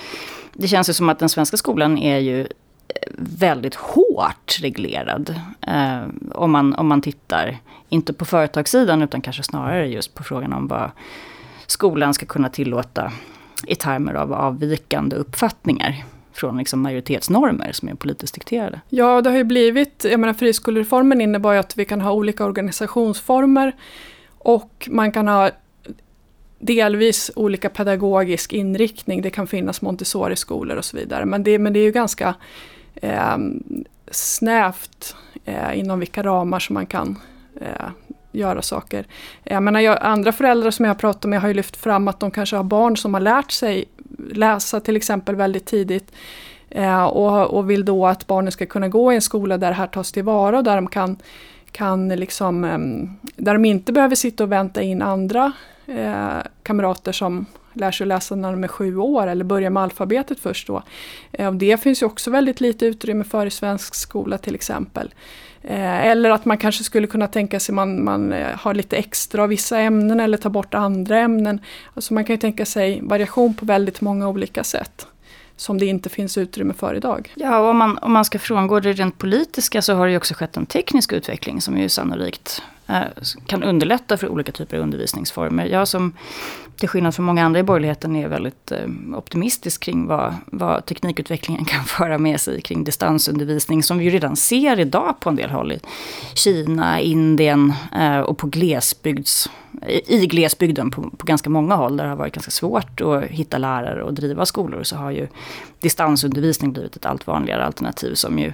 det 0.53 0.69
känns 0.69 0.89
ju 0.89 0.93
som 0.93 1.09
att 1.09 1.19
den 1.19 1.29
svenska 1.29 1.57
skolan 1.57 1.99
är 1.99 2.19
ju 2.19 2.47
väldigt 3.19 3.75
hårt 3.75 4.59
reglerad. 4.61 5.35
Eh, 5.67 6.03
om, 6.33 6.53
man, 6.53 6.75
om 6.75 6.87
man 6.87 7.03
tittar, 7.03 7.59
inte 7.89 8.13
på 8.13 8.25
företagssidan 8.25 9.03
utan 9.03 9.21
kanske 9.21 9.43
snarare 9.43 9.89
just 9.89 10.15
på 10.15 10.23
frågan 10.25 10.53
om 10.53 10.69
vad 10.69 10.91
skolan 11.67 12.15
ska 12.15 12.27
kunna 12.27 12.49
tillåta 12.49 13.13
i 13.67 13.75
termer 13.75 14.15
av 14.15 14.33
avvikande 14.33 15.17
uppfattningar 15.17 16.05
från 16.33 16.59
liksom 16.59 16.81
majoritetsnormer 16.81 17.73
som 17.73 17.89
är 17.89 17.95
politiskt 17.95 18.35
dikterade. 18.35 18.81
Ja, 18.89 19.23
det 19.23 19.31
har 19.31 19.37
ju 19.37 19.45
blivit, 19.45 20.05
jag 20.11 20.21
menar 20.21 20.35
friskolereformen 20.35 21.21
innebar 21.21 21.53
ju 21.53 21.59
att 21.59 21.77
vi 21.77 21.85
kan 21.85 22.01
ha 22.01 22.13
olika 22.13 22.45
organisationsformer 22.45 23.73
och 24.39 24.89
man 24.91 25.13
kan 25.13 25.29
ha 25.29 25.51
delvis 26.59 27.31
olika 27.37 27.69
pedagogisk 27.69 28.53
inriktning. 28.53 29.23
Det 29.23 29.31
kan 29.31 29.47
finnas 29.47 29.83
Montessori-skolor 29.83 30.77
och 30.77 30.85
så 30.85 30.97
vidare. 30.97 31.25
Men 31.25 31.43
det, 31.43 31.59
men 31.59 31.73
det 31.73 31.79
är 31.79 31.85
ju 31.85 31.93
ganska 31.93 32.35
eh, 33.03 33.37
snävt 34.11 35.17
eh, 35.45 35.79
inom 35.79 35.99
vilka 35.99 36.23
ramar 36.23 36.59
som 36.59 36.75
man 36.75 36.87
kan 36.87 37.19
eh, 37.61 37.89
göra 38.33 38.63
saker. 38.63 39.07
Jag 39.45 39.63
menar, 39.63 39.81
jag, 39.81 39.99
andra 40.01 40.33
föräldrar 40.33 40.71
som 40.71 40.85
jag 40.85 40.91
har 40.91 40.99
pratat 40.99 41.31
med 41.31 41.41
har 41.41 41.49
ju 41.49 41.55
lyft 41.55 41.77
fram 41.77 42.09
att 42.09 42.21
de 42.21 42.31
kanske 42.31 42.57
har 42.57 42.65
barn 42.65 42.97
som 42.97 43.15
har 43.15 43.21
lärt 43.21 43.51
sig 43.51 43.85
läsa 44.33 44.81
till 44.81 44.97
exempel 44.97 45.37
väldigt 45.37 45.67
tidigt. 45.67 46.13
Eh, 46.71 47.05
och, 47.05 47.59
och 47.59 47.71
vill 47.71 47.85
då 47.85 48.07
att 48.07 48.27
barnen 48.27 48.53
ska 48.53 48.67
kunna 48.67 48.89
gå 48.89 49.13
i 49.13 49.15
en 49.15 49.23
skola 49.23 49.59
där 49.59 49.69
det 49.69 49.75
här 49.75 49.87
tas 49.87 50.13
tillvara 50.13 50.59
och 50.59 50.65
där 50.65 50.75
de 50.75 50.87
kan, 50.87 51.17
kan 51.73 52.09
liksom, 52.09 52.65
eh, 52.65 52.79
där 53.37 53.53
de 53.53 53.65
inte 53.65 53.93
behöver 53.93 54.15
sitta 54.15 54.45
och 54.45 54.53
vänta 54.53 54.83
in 54.83 55.03
andra 55.03 55.53
eh, 55.87 56.39
kamrater 56.63 57.13
som 57.13 57.47
lär 57.79 57.91
sig 57.91 58.07
läsa 58.07 58.35
när 58.35 58.51
de 58.51 58.65
är 58.65 58.69
sju 58.69 58.97
år 58.97 59.27
eller 59.27 59.45
börjar 59.45 59.71
med 59.71 59.83
alfabetet 59.83 60.41
först 60.41 60.67
då. 60.67 60.83
Eh, 61.33 61.53
det 61.53 61.83
finns 61.83 62.03
ju 62.03 62.07
också 62.07 62.31
väldigt 62.31 62.61
lite 62.61 62.87
utrymme 62.87 63.25
för 63.25 63.47
i 63.47 63.51
svensk 63.51 63.95
skola 63.95 64.39
till 64.39 64.55
exempel. 64.55 65.15
Eh, 65.63 66.07
eller 66.07 66.31
att 66.31 66.45
man 66.45 66.59
kanske 66.59 66.85
skulle 66.85 67.07
kunna 67.07 67.27
tänka 67.27 67.61
sig 67.61 67.75
man, 67.75 68.05
man 68.05 68.33
eh, 68.33 68.57
har 68.57 68.75
lite 68.75 68.97
extra 68.97 69.43
av 69.43 69.49
vissa 69.49 69.79
ämnen 69.79 70.21
eller 70.21 70.39
tar 70.39 70.51
bort 70.51 70.75
andra 70.75 71.19
ämnen. 71.19 71.61
Alltså 71.95 72.15
man 72.15 72.25
kan 72.25 72.35
ju 72.35 72.41
tänka 72.41 72.67
sig 72.67 73.01
variation 73.03 73.55
på 73.55 73.67
väldigt 73.67 74.01
många 74.01 74.29
olika 74.29 74.65
sätt 74.65 75.07
som 75.57 75.79
det 75.79 75.87
inte 75.87 76.09
finns 76.09 76.39
utrymme 76.39 76.75
för 76.75 76.95
idag. 76.95 77.33
Ja, 77.35 77.59
och 77.59 77.69
om 77.69 77.77
man, 77.77 77.99
om 77.99 78.13
man 78.13 78.25
ska 78.25 78.39
frångå 78.39 78.81
det 78.81 78.93
rent 78.93 79.19
politiska 79.19 79.83
så 79.83 79.95
har 79.95 80.07
det 80.07 80.11
ju 80.11 80.17
också 80.17 80.35
skett 80.35 80.57
en 80.57 80.67
teknisk 80.67 81.13
utveckling 81.13 81.61
som 81.61 81.79
ju 81.79 81.89
sannolikt 81.89 82.63
Eh, 82.89 83.03
kan 83.47 83.63
underlätta 83.63 84.17
för 84.17 84.29
olika 84.29 84.53
typer 84.53 84.77
av 84.77 84.83
undervisningsformer. 84.83 85.67
Jag 85.67 85.89
som 85.89 86.13
till 86.77 86.89
skillnad 86.89 87.15
från 87.15 87.27
många 87.27 87.45
andra 87.45 87.61
i 87.61 87.63
borgerligheten 87.63 88.17
är 88.17 88.29
väldigt 88.29 88.73
eh, 88.73 88.89
optimistisk 89.15 89.83
kring 89.83 90.07
vad, 90.07 90.35
vad 90.47 90.87
teknikutvecklingen 90.87 91.65
kan 91.65 91.85
föra 91.85 92.19
med 92.19 92.41
sig 92.41 92.61
kring 92.61 92.85
distansundervisning 92.85 93.83
som 93.83 93.99
vi 93.99 94.05
ju 94.05 94.11
redan 94.11 94.37
ser 94.37 94.81
idag 94.81 95.21
på 95.21 95.29
en 95.29 95.37
del 95.37 95.51
håll 95.51 95.73
i 95.73 95.81
Kina, 96.35 97.01
Indien 97.01 97.73
eh, 97.99 98.21
och 98.21 98.39
på 98.39 98.47
glesbygds, 98.47 99.51
i 100.07 100.27
glesbygden 100.27 100.91
på, 100.91 101.03
på 101.03 101.27
ganska 101.27 101.51
många 101.51 101.75
håll 101.75 101.97
där 101.97 102.05
det 102.05 102.11
har 102.11 102.17
varit 102.17 102.35
ganska 102.35 102.51
svårt 102.51 103.01
att 103.01 103.25
hitta 103.25 103.59
lärare 103.59 104.03
och 104.03 104.15
driva 104.15 104.47
skolor 104.47 104.83
så 104.83 104.97
har 104.97 105.11
ju 105.11 105.29
distansundervisning 105.81 106.73
blivit 106.73 106.97
ett 106.97 107.07
allt 107.07 107.27
vanligare 107.27 107.65
alternativ 107.65 108.15
som 108.15 108.39
ju 108.39 108.53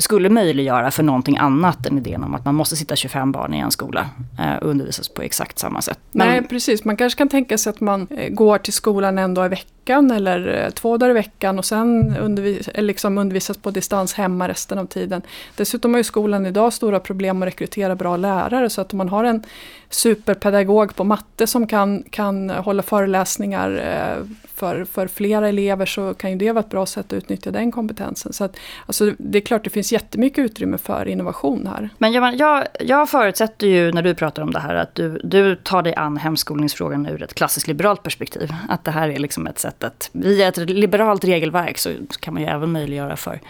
skulle 0.00 0.28
möjliggöra 0.28 0.90
för 0.90 1.02
någonting 1.02 1.36
annat 1.36 1.86
än 1.86 1.98
idén 1.98 2.24
om 2.24 2.34
att 2.34 2.44
man 2.44 2.54
måste 2.54 2.76
sitta 2.76 2.96
25 2.96 3.32
barn 3.32 3.54
i 3.54 3.58
en 3.58 3.70
skola 3.70 4.06
eh, 4.38 4.54
och 4.54 4.70
undervisas 4.70 5.08
på 5.08 5.22
exakt 5.22 5.58
samma 5.58 5.82
sätt. 5.82 5.98
Men, 6.12 6.28
Nej, 6.28 6.42
precis. 6.42 6.84
Man 6.84 6.96
kanske 6.96 7.18
kan 7.18 7.28
tänka 7.28 7.58
sig 7.58 7.70
att 7.70 7.80
man 7.80 8.06
eh, 8.10 8.28
går 8.28 8.58
till 8.58 8.72
skolan 8.72 9.18
en 9.18 9.34
dag 9.34 9.46
i 9.46 9.48
veckan 9.48 9.68
eller 9.88 10.64
eh, 10.64 10.70
två 10.70 10.96
dagar 10.96 11.10
i 11.10 11.14
veckan 11.14 11.58
och 11.58 11.64
sen 11.64 12.16
undervis 12.16 12.68
liksom 12.74 13.18
undervisas 13.18 13.56
på 13.56 13.70
distans 13.70 14.14
hemma 14.14 14.48
resten 14.48 14.78
av 14.78 14.86
tiden. 14.86 15.22
Dessutom 15.56 15.92
har 15.92 15.98
ju 15.98 16.04
skolan 16.04 16.46
idag 16.46 16.72
stora 16.72 17.00
problem 17.00 17.42
att 17.42 17.46
rekrytera 17.46 17.94
bra 17.94 18.16
lärare 18.16 18.70
så 18.70 18.80
att 18.80 18.92
om 18.92 18.98
man 18.98 19.08
har 19.08 19.24
en 19.24 19.42
superpedagog 19.90 20.96
på 20.96 21.04
matte 21.04 21.46
som 21.46 21.66
kan, 21.66 22.02
kan 22.10 22.50
hålla 22.50 22.82
föreläsningar 22.82 23.70
eh, 23.70 24.24
för, 24.60 24.84
för 24.84 25.06
flera 25.06 25.48
elever 25.48 25.86
så 25.86 26.14
kan 26.14 26.30
ju 26.30 26.36
det 26.36 26.52
vara 26.52 26.64
ett 26.64 26.70
bra 26.70 26.86
sätt 26.86 27.06
att 27.06 27.12
utnyttja 27.12 27.50
den 27.50 27.72
kompetensen. 27.72 28.32
Så 28.32 28.44
att, 28.44 28.56
alltså, 28.86 29.12
det 29.18 29.38
är 29.38 29.42
klart 29.42 29.64
det 29.64 29.70
finns 29.70 29.92
jättemycket 29.92 30.38
utrymme 30.38 30.78
för 30.78 31.08
innovation 31.08 31.66
här. 31.66 31.88
Men 31.98 32.12
jag, 32.12 32.34
jag, 32.34 32.66
jag 32.80 33.08
förutsätter 33.08 33.66
ju 33.66 33.92
när 33.92 34.02
du 34.02 34.14
pratar 34.14 34.42
om 34.42 34.50
det 34.50 34.58
här 34.58 34.74
att 34.74 34.94
du, 34.94 35.20
du 35.24 35.56
tar 35.56 35.82
dig 35.82 35.94
an 35.94 36.16
hemskolningsfrågan 36.16 37.06
ur 37.06 37.22
ett 37.22 37.34
klassiskt 37.34 37.66
liberalt 37.66 38.02
perspektiv. 38.02 38.54
Att 38.68 38.84
det 38.84 38.90
här 38.90 39.08
är 39.08 39.18
liksom 39.18 39.46
ett 39.46 39.58
sätt 39.58 39.69
att 39.78 40.10
via 40.12 40.48
ett 40.48 40.56
liberalt 40.56 41.24
regelverk 41.24 41.78
så 41.78 41.90
kan 42.20 42.34
man 42.34 42.42
ju 42.42 42.48
även 42.48 42.72
möjliggöra 42.72 43.16
för 43.16 43.40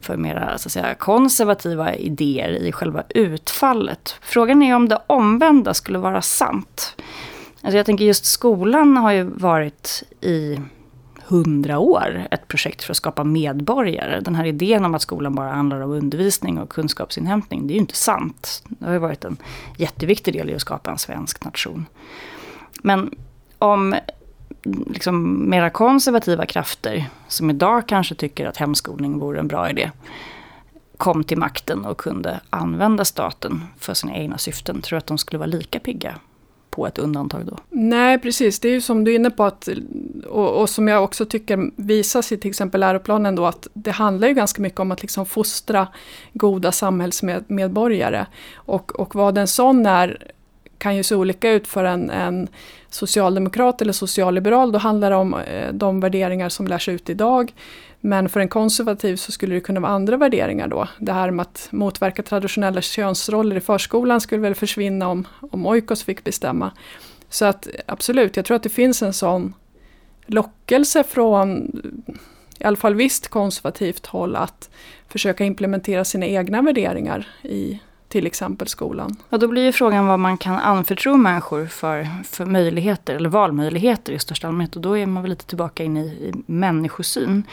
för 0.00 0.16
mera 0.16 0.58
så 0.58 0.68
att 0.68 0.72
säga, 0.72 0.94
konservativa 0.94 1.94
idéer 1.94 2.50
i 2.50 2.72
själva 2.72 3.02
utfallet. 3.08 4.16
Frågan 4.20 4.62
är 4.62 4.76
om 4.76 4.88
det 4.88 5.02
omvända 5.06 5.74
skulle 5.74 5.98
vara 5.98 6.22
sant. 6.22 6.96
Alltså 7.62 7.76
jag 7.76 7.86
tänker 7.86 8.04
just 8.04 8.24
skolan 8.24 8.96
har 8.96 9.12
ju 9.12 9.22
varit 9.24 10.02
i 10.20 10.58
hundra 11.26 11.78
år 11.78 12.26
ett 12.30 12.48
projekt 12.48 12.82
för 12.82 12.92
att 12.92 12.96
skapa 12.96 13.24
medborgare. 13.24 14.20
Den 14.20 14.34
här 14.34 14.44
idén 14.44 14.84
om 14.84 14.94
att 14.94 15.02
skolan 15.02 15.34
bara 15.34 15.52
handlar 15.52 15.80
om 15.80 15.90
undervisning 15.90 16.58
och 16.58 16.68
kunskapsinhämtning, 16.68 17.66
det 17.66 17.72
är 17.72 17.74
ju 17.74 17.80
inte 17.80 17.96
sant. 17.96 18.64
Det 18.68 18.84
har 18.84 18.92
ju 18.92 18.98
varit 18.98 19.24
en 19.24 19.36
jätteviktig 19.76 20.34
del 20.34 20.50
i 20.50 20.54
att 20.54 20.60
skapa 20.60 20.90
en 20.90 20.98
svensk 20.98 21.44
nation. 21.44 21.86
Men 22.82 23.14
om 23.58 23.94
liksom 24.64 25.50
mera 25.50 25.70
konservativa 25.70 26.46
krafter, 26.46 27.04
som 27.28 27.50
idag 27.50 27.88
kanske 27.88 28.14
tycker 28.14 28.46
att 28.46 28.56
hemskolning 28.56 29.18
vore 29.18 29.40
en 29.40 29.48
bra 29.48 29.70
idé, 29.70 29.90
kom 30.96 31.24
till 31.24 31.38
makten 31.38 31.84
och 31.84 31.98
kunde 31.98 32.40
använda 32.50 33.04
staten 33.04 33.60
för 33.78 33.94
sina 33.94 34.16
egna 34.16 34.38
syften, 34.38 34.80
tror 34.80 34.98
att 34.98 35.06
de 35.06 35.18
skulle 35.18 35.38
vara 35.38 35.46
lika 35.46 35.78
pigga 35.78 36.14
på 36.70 36.86
ett 36.86 36.98
undantag 36.98 37.46
då? 37.46 37.58
Nej, 37.70 38.18
precis. 38.18 38.60
Det 38.60 38.68
är 38.68 38.72
ju 38.72 38.80
som 38.80 39.04
du 39.04 39.10
är 39.10 39.16
inne 39.16 39.30
på, 39.30 39.44
att, 39.44 39.68
och, 40.28 40.60
och, 40.60 40.70
som 40.70 40.88
jag 40.88 41.04
också 41.04 41.26
tycker 41.26 41.70
visas 41.76 42.32
i 42.32 42.36
till 42.36 42.50
exempel 42.50 42.80
läroplanen 42.80 43.34
då, 43.34 43.46
att 43.46 43.66
det 43.74 43.90
handlar 43.90 44.28
ju 44.28 44.34
ganska 44.34 44.62
mycket 44.62 44.80
om 44.80 44.92
att 44.92 45.02
liksom 45.02 45.26
fostra 45.26 45.88
goda 46.32 46.72
samhällsmedborgare. 46.72 48.26
Och, 48.54 49.00
och 49.00 49.14
vad 49.14 49.38
en 49.38 49.48
sån 49.48 49.86
är 49.86 50.32
kan 50.82 50.96
ju 50.96 51.02
se 51.02 51.14
olika 51.14 51.50
ut 51.50 51.68
för 51.68 51.84
en, 51.84 52.10
en 52.10 52.48
socialdemokrat 52.90 53.82
eller 53.82 53.92
socialliberal. 53.92 54.72
Då 54.72 54.78
handlar 54.78 55.10
det 55.10 55.16
om 55.16 55.34
eh, 55.34 55.72
de 55.72 56.00
värderingar 56.00 56.48
som 56.48 56.66
lärs 56.66 56.88
ut 56.88 57.10
idag. 57.10 57.54
Men 58.00 58.28
för 58.28 58.40
en 58.40 58.48
konservativ 58.48 59.16
så 59.16 59.32
skulle 59.32 59.54
det 59.54 59.60
kunna 59.60 59.80
vara 59.80 59.92
andra 59.92 60.16
värderingar 60.16 60.68
då. 60.68 60.88
Det 60.98 61.12
här 61.12 61.30
med 61.30 61.42
att 61.42 61.68
motverka 61.70 62.22
traditionella 62.22 62.80
könsroller 62.80 63.56
i 63.56 63.60
förskolan 63.60 64.20
skulle 64.20 64.40
väl 64.40 64.54
försvinna 64.54 65.08
om, 65.08 65.26
om 65.50 65.66
Oikos 65.66 66.04
fick 66.04 66.24
bestämma. 66.24 66.72
Så 67.28 67.44
att 67.44 67.68
absolut, 67.86 68.36
jag 68.36 68.44
tror 68.44 68.56
att 68.56 68.62
det 68.62 68.68
finns 68.68 69.02
en 69.02 69.12
sån 69.12 69.54
lockelse 70.26 71.04
från 71.04 71.70
i 72.58 72.64
alla 72.64 72.76
fall 72.76 72.94
visst 72.94 73.28
konservativt 73.28 74.06
håll 74.06 74.36
att 74.36 74.70
försöka 75.08 75.44
implementera 75.44 76.04
sina 76.04 76.26
egna 76.26 76.62
värderingar 76.62 77.28
i 77.42 77.80
till 78.12 78.26
exempel 78.26 78.68
skolan. 78.68 79.16
Ja, 79.28 79.38
då 79.38 79.48
blir 79.48 79.62
ju 79.62 79.72
frågan 79.72 80.06
vad 80.06 80.18
man 80.18 80.38
kan 80.38 80.54
anförtro 80.54 81.16
människor 81.16 81.66
för, 81.66 82.08
för 82.24 82.46
möjligheter 82.46 83.14
eller 83.14 83.28
valmöjligheter 83.28 84.12
i 84.12 84.18
största 84.18 84.48
allmänhet. 84.48 84.76
Och 84.76 84.82
då 84.82 84.98
är 84.98 85.06
man 85.06 85.22
väl 85.22 85.30
lite 85.30 85.46
tillbaka 85.46 85.84
in 85.84 85.96
i, 85.96 86.06
i 86.06 86.32
människosyn. 86.46 87.44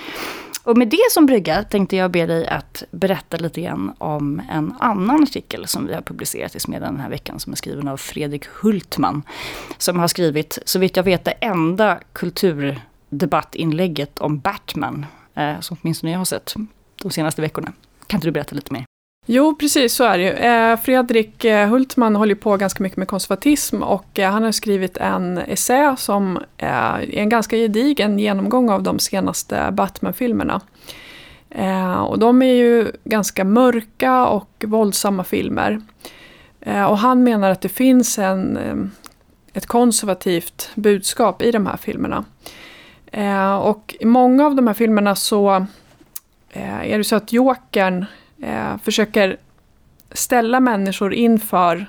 Och 0.63 0.77
med 0.77 0.87
det 0.87 1.11
som 1.11 1.25
brygga 1.25 1.63
tänkte 1.63 1.95
jag 1.95 2.11
be 2.11 2.25
dig 2.25 2.47
att 2.47 2.83
berätta 2.91 3.37
lite 3.37 3.61
grann 3.61 3.93
om 3.97 4.41
en 4.49 4.73
annan 4.79 5.23
artikel 5.23 5.67
som 5.67 5.87
vi 5.87 5.93
har 5.93 6.01
publicerat 6.01 6.55
i 6.55 6.59
Smedjan 6.59 6.93
den 6.93 7.01
här 7.01 7.09
veckan 7.09 7.39
som 7.39 7.53
är 7.53 7.57
skriven 7.57 7.87
av 7.87 7.97
Fredrik 7.97 8.47
Hultman. 8.47 9.23
Som 9.77 9.99
har 9.99 10.07
skrivit, 10.07 10.59
så 10.65 10.79
vitt 10.79 10.95
jag 10.95 11.03
vet, 11.03 11.25
det 11.25 11.31
enda 11.31 11.99
kulturdebattinlägget 12.13 14.19
om 14.19 14.39
Batman 14.39 15.05
eh, 15.35 15.59
som 15.59 15.77
åtminstone 15.81 16.11
jag 16.11 16.19
har 16.19 16.25
sett 16.25 16.55
de 17.01 17.11
senaste 17.11 17.41
veckorna. 17.41 17.73
Kan 18.07 18.17
inte 18.17 18.27
du 18.27 18.31
berätta 18.31 18.55
lite 18.55 18.73
mer? 18.73 18.85
Jo, 19.31 19.55
precis 19.55 19.93
så 19.93 20.03
är 20.03 20.17
det 20.17 20.23
ju. 20.23 20.29
Eh, 20.29 20.79
Fredrik 20.79 21.45
eh, 21.45 21.67
Hultman 21.67 22.15
håller 22.15 22.35
på 22.35 22.57
ganska 22.57 22.83
mycket 22.83 22.97
med 22.97 23.07
konservatism 23.07 23.83
och 23.83 24.19
eh, 24.19 24.31
han 24.31 24.43
har 24.43 24.51
skrivit 24.51 24.97
en 24.97 25.37
essä 25.37 25.95
som 25.97 26.39
är 26.57 27.15
en 27.15 27.29
ganska 27.29 27.57
gedigen 27.57 28.19
genomgång 28.19 28.69
av 28.69 28.83
de 28.83 28.99
senaste 28.99 29.71
Batman-filmerna. 29.71 30.61
Och 32.07 32.19
de 32.19 32.41
är 32.41 32.53
ju 32.53 32.91
ganska 33.03 33.43
mörka 33.43 34.25
och 34.25 34.65
våldsamma 34.67 35.23
filmer. 35.23 35.81
Och 36.89 36.97
han 36.97 37.23
menar 37.23 37.51
att 37.51 37.61
det 37.61 37.69
finns 37.69 38.19
en, 38.19 38.91
ett 39.53 39.65
konservativt 39.65 40.69
budskap 40.75 41.41
i 41.41 41.51
de 41.51 41.67
här 41.67 41.77
filmerna. 41.77 42.25
Och 43.61 43.95
i 43.99 44.05
många 44.05 44.45
av 44.45 44.55
de 44.55 44.67
här 44.67 44.73
filmerna 44.73 45.15
så 45.15 45.65
är 46.53 46.97
det 46.97 47.03
så 47.03 47.15
att 47.15 47.33
Jokern 47.33 48.05
eh, 48.41 48.77
försöker 48.83 49.37
ställa 50.11 50.59
människor 50.59 51.13
inför 51.13 51.85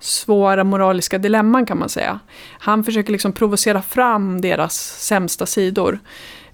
svåra 0.00 0.64
moraliska 0.64 1.18
dilemman 1.18 1.66
kan 1.66 1.78
man 1.78 1.88
säga. 1.88 2.20
Han 2.58 2.84
försöker 2.84 3.12
liksom 3.12 3.32
provocera 3.32 3.82
fram 3.82 4.40
deras 4.40 4.74
sämsta 5.06 5.46
sidor. 5.46 5.98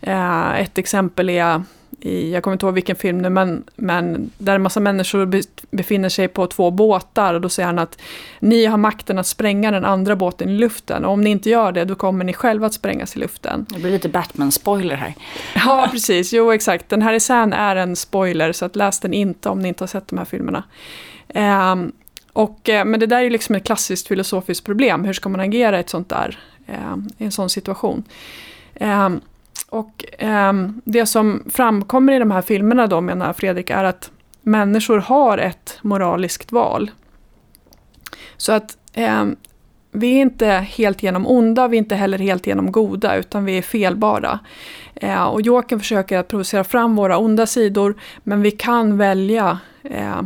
Eh, 0.00 0.60
ett 0.60 0.78
exempel 0.78 1.30
är 1.30 1.62
i, 2.00 2.32
jag 2.32 2.42
kommer 2.42 2.52
inte 2.52 2.66
ihåg 2.66 2.74
vilken 2.74 2.96
film 2.96 3.18
nu, 3.18 3.30
men, 3.30 3.64
men 3.76 4.30
där 4.38 4.54
en 4.54 4.62
massa 4.62 4.80
människor 4.80 5.42
befinner 5.76 6.08
sig 6.08 6.28
på 6.28 6.46
två 6.46 6.70
båtar 6.70 7.34
och 7.34 7.40
då 7.40 7.48
säger 7.48 7.66
han 7.66 7.78
att 7.78 7.98
ni 8.40 8.66
har 8.66 8.76
makten 8.76 9.18
att 9.18 9.26
spränga 9.26 9.70
den 9.70 9.84
andra 9.84 10.16
båten 10.16 10.48
i 10.48 10.52
luften 10.52 11.04
och 11.04 11.12
om 11.12 11.20
ni 11.20 11.30
inte 11.30 11.50
gör 11.50 11.72
det 11.72 11.84
då 11.84 11.94
kommer 11.94 12.24
ni 12.24 12.32
själva 12.32 12.66
att 12.66 12.74
sprängas 12.74 13.16
i 13.16 13.18
luften. 13.18 13.66
Det 13.68 13.78
blir 13.80 13.90
lite 13.90 14.08
Batman-spoiler 14.08 14.96
här. 14.96 15.14
Ja, 15.54 15.88
precis. 15.92 16.32
Jo, 16.32 16.52
exakt. 16.52 16.88
Den 16.88 17.02
här 17.02 17.14
essän 17.14 17.52
är 17.52 17.76
en 17.76 17.96
spoiler 17.96 18.52
så 18.52 18.64
att 18.64 18.76
läs 18.76 19.00
den 19.00 19.14
inte 19.14 19.48
om 19.48 19.60
ni 19.60 19.68
inte 19.68 19.82
har 19.82 19.88
sett 19.88 20.08
de 20.08 20.18
här 20.18 20.24
filmerna. 20.24 20.64
Um, 21.72 21.92
och, 22.32 22.68
eh, 22.68 22.84
men 22.84 23.00
det 23.00 23.06
där 23.06 23.24
är 23.24 23.30
liksom 23.30 23.54
ett 23.54 23.64
klassiskt 23.64 24.08
filosofiskt 24.08 24.66
problem. 24.66 25.04
Hur 25.04 25.12
ska 25.12 25.28
man 25.28 25.40
agera 25.40 25.76
i, 25.76 25.80
ett 25.80 25.90
sånt 25.90 26.08
där, 26.08 26.38
eh, 26.66 26.96
i 27.18 27.24
en 27.24 27.32
sån 27.32 27.50
situation? 27.50 28.04
Eh, 28.74 29.08
och 29.70 30.04
eh, 30.18 30.52
det 30.84 31.06
som 31.06 31.44
framkommer 31.50 32.12
i 32.12 32.18
de 32.18 32.30
här 32.30 32.42
filmerna 32.42 32.86
då, 32.86 33.00
menar 33.00 33.32
Fredrik, 33.32 33.70
är 33.70 33.84
att 33.84 34.10
människor 34.42 34.98
har 34.98 35.38
ett 35.38 35.78
moraliskt 35.82 36.52
val. 36.52 36.90
Så 38.36 38.52
att 38.52 38.76
eh, 38.92 39.24
vi 39.92 40.16
är 40.16 40.20
inte 40.20 40.46
helt 40.46 41.02
genom 41.02 41.26
onda, 41.26 41.68
vi 41.68 41.76
är 41.76 41.78
inte 41.78 41.94
heller 41.94 42.18
helt 42.18 42.46
genom 42.46 42.72
goda, 42.72 43.16
utan 43.16 43.44
vi 43.44 43.58
är 43.58 43.62
felbara. 43.62 44.38
Eh, 44.94 45.24
och 45.24 45.42
Jokern 45.42 45.78
försöker 45.78 46.18
att 46.18 46.28
provocera 46.28 46.64
fram 46.64 46.96
våra 46.96 47.18
onda 47.18 47.46
sidor, 47.46 47.94
men 48.22 48.42
vi 48.42 48.50
kan 48.50 48.98
välja 48.98 49.58
eh, 49.82 50.22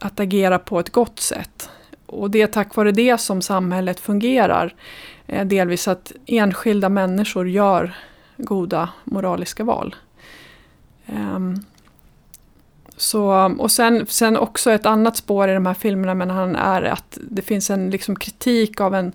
att 0.00 0.20
agera 0.20 0.58
på 0.58 0.80
ett 0.80 0.90
gott 0.90 1.18
sätt. 1.18 1.70
Och 2.06 2.30
det 2.30 2.42
är 2.42 2.46
tack 2.46 2.76
vare 2.76 2.92
det 2.92 3.20
som 3.20 3.42
samhället 3.42 4.00
fungerar. 4.00 4.74
Eh, 5.26 5.46
delvis 5.46 5.88
att 5.88 6.12
enskilda 6.26 6.88
människor 6.88 7.48
gör 7.48 7.94
goda 8.44 8.88
moraliska 9.04 9.64
val. 9.64 9.94
Um, 11.06 11.64
så, 12.96 13.54
och 13.58 13.70
sen, 13.70 14.06
sen 14.06 14.36
också 14.36 14.70
ett 14.70 14.86
annat 14.86 15.16
spår 15.16 15.48
i 15.48 15.54
de 15.54 15.66
här 15.66 15.74
filmerna 15.74 16.14
men 16.14 16.30
han 16.30 16.56
är 16.56 16.82
att 16.82 17.18
det 17.30 17.42
finns 17.42 17.70
en 17.70 17.90
liksom 17.90 18.16
kritik 18.16 18.80
av 18.80 18.94
en 18.94 19.12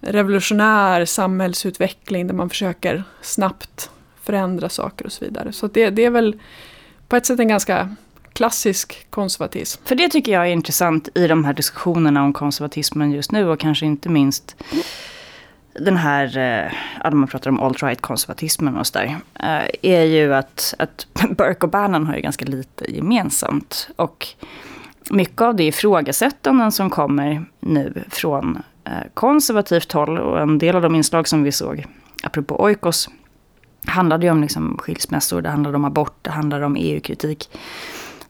revolutionär 0.00 1.04
samhällsutveckling 1.04 2.26
där 2.26 2.34
man 2.34 2.48
försöker 2.48 3.04
snabbt 3.22 3.90
förändra 4.22 4.68
saker 4.68 5.06
och 5.06 5.12
så 5.12 5.24
vidare. 5.24 5.52
Så 5.52 5.66
det, 5.66 5.90
det 5.90 6.04
är 6.04 6.10
väl 6.10 6.40
på 7.08 7.16
ett 7.16 7.26
sätt 7.26 7.40
en 7.40 7.48
ganska 7.48 7.96
klassisk 8.32 9.06
konservatism. 9.10 9.82
För 9.84 9.94
det 9.94 10.08
tycker 10.08 10.32
jag 10.32 10.48
är 10.48 10.52
intressant 10.52 11.08
i 11.14 11.26
de 11.26 11.44
här 11.44 11.52
diskussionerna 11.52 12.24
om 12.24 12.32
konservatismen 12.32 13.12
just 13.12 13.32
nu 13.32 13.48
och 13.48 13.60
kanske 13.60 13.86
inte 13.86 14.08
minst 14.08 14.56
den 15.80 15.96
här, 15.96 16.38
eh, 17.04 17.12
man 17.12 17.28
pratar 17.28 17.50
om 17.50 17.60
alt-right-konservatismen 17.60 18.76
och 18.76 18.86
sådär, 18.86 19.16
eh, 19.34 19.68
är 19.82 20.02
ju 20.02 20.34
att, 20.34 20.74
att 20.78 21.06
Burke 21.36 21.66
och 21.66 21.70
Bannon 21.70 22.06
har 22.06 22.14
ju 22.14 22.20
ganska 22.20 22.44
lite 22.44 22.92
gemensamt. 22.92 23.88
Och 23.96 24.26
mycket 25.10 25.40
av 25.40 25.56
det 25.56 25.64
ifrågasättanden 25.64 26.72
som 26.72 26.90
kommer 26.90 27.44
nu 27.60 28.04
från 28.08 28.62
eh, 28.84 28.92
konservativt 29.14 29.92
håll 29.92 30.18
och 30.18 30.40
en 30.40 30.58
del 30.58 30.76
av 30.76 30.82
de 30.82 30.94
inslag 30.94 31.28
som 31.28 31.42
vi 31.42 31.52
såg, 31.52 31.86
apropå 32.22 32.62
Oikos, 32.62 33.08
handlade 33.86 34.26
ju 34.26 34.32
om 34.32 34.42
liksom 34.42 34.78
skilsmässor, 34.78 35.42
det 35.42 35.48
handlade 35.48 35.76
om 35.76 35.84
abort, 35.84 36.18
det 36.22 36.30
handlade 36.30 36.66
om 36.66 36.76
EU-kritik. 36.76 37.50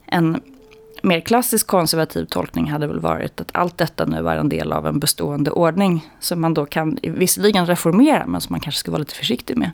En 0.05 0.41
mer 1.03 1.19
klassisk 1.19 1.67
konservativ 1.67 2.25
tolkning 2.25 2.71
hade 2.71 2.87
väl 2.87 2.99
varit 2.99 3.41
att 3.41 3.49
allt 3.53 3.77
detta 3.77 4.05
nu 4.05 4.29
är 4.29 4.37
en 4.37 4.49
del 4.49 4.73
av 4.73 4.87
en 4.87 4.99
bestående 4.99 5.51
ordning. 5.51 6.09
Som 6.19 6.41
man 6.41 6.53
då 6.53 6.65
kan 6.65 6.99
visserligen 7.01 7.65
reformera, 7.65 8.27
men 8.27 8.41
som 8.41 8.53
man 8.53 8.59
kanske 8.59 8.79
ska 8.79 8.91
vara 8.91 8.99
lite 8.99 9.15
försiktig 9.15 9.57
med. 9.57 9.71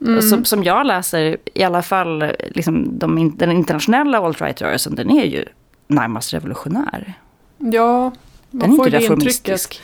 Mm. 0.00 0.22
Som, 0.22 0.44
som 0.44 0.64
jag 0.64 0.86
läser, 0.86 1.36
i 1.54 1.62
alla 1.62 1.82
fall 1.82 2.32
liksom 2.50 2.98
de, 2.98 3.36
den 3.36 3.52
internationella 3.52 4.18
alt-right-rörelsen, 4.18 4.94
den 4.94 5.10
är 5.10 5.24
ju 5.24 5.44
närmast 5.86 6.34
revolutionär. 6.34 7.14
Ja, 7.58 8.02
man 8.02 8.12
den 8.50 8.72
är 8.72 8.76
får 8.76 8.86
inte 8.86 8.98
reformistisk. 8.98 9.80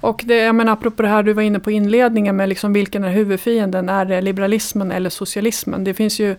Och 0.00 0.22
det, 0.26 0.36
jag 0.36 0.54
menar, 0.54 0.72
apropå 0.72 1.02
det 1.02 1.08
här 1.08 1.22
du 1.22 1.32
var 1.32 1.42
inne 1.42 1.58
på 1.58 1.70
inledningen 1.70 2.36
med 2.36 2.48
liksom 2.48 2.72
vilken 2.72 3.04
är 3.04 3.10
huvudfienden, 3.10 3.88
är 3.88 4.04
det 4.04 4.20
liberalismen 4.20 4.92
eller 4.92 5.10
socialismen? 5.10 5.84
Det 5.84 5.94
finns 5.94 6.20
ju 6.20 6.36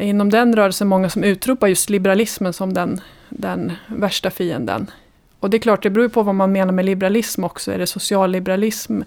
inom 0.00 0.30
den 0.30 0.56
rörelsen 0.56 0.88
många 0.88 1.10
som 1.10 1.24
utropar 1.24 1.66
just 1.66 1.90
liberalismen 1.90 2.52
som 2.52 2.74
den, 2.74 3.00
den 3.28 3.72
värsta 3.86 4.30
fienden. 4.30 4.90
Och 5.40 5.50
det 5.50 5.56
är 5.56 5.58
klart, 5.58 5.82
det 5.82 5.90
beror 5.90 6.08
på 6.08 6.22
vad 6.22 6.34
man 6.34 6.52
menar 6.52 6.72
med 6.72 6.84
liberalism 6.84 7.44
också. 7.44 7.72
Är 7.72 7.78
det 7.78 7.86
socialliberalism 7.86 9.02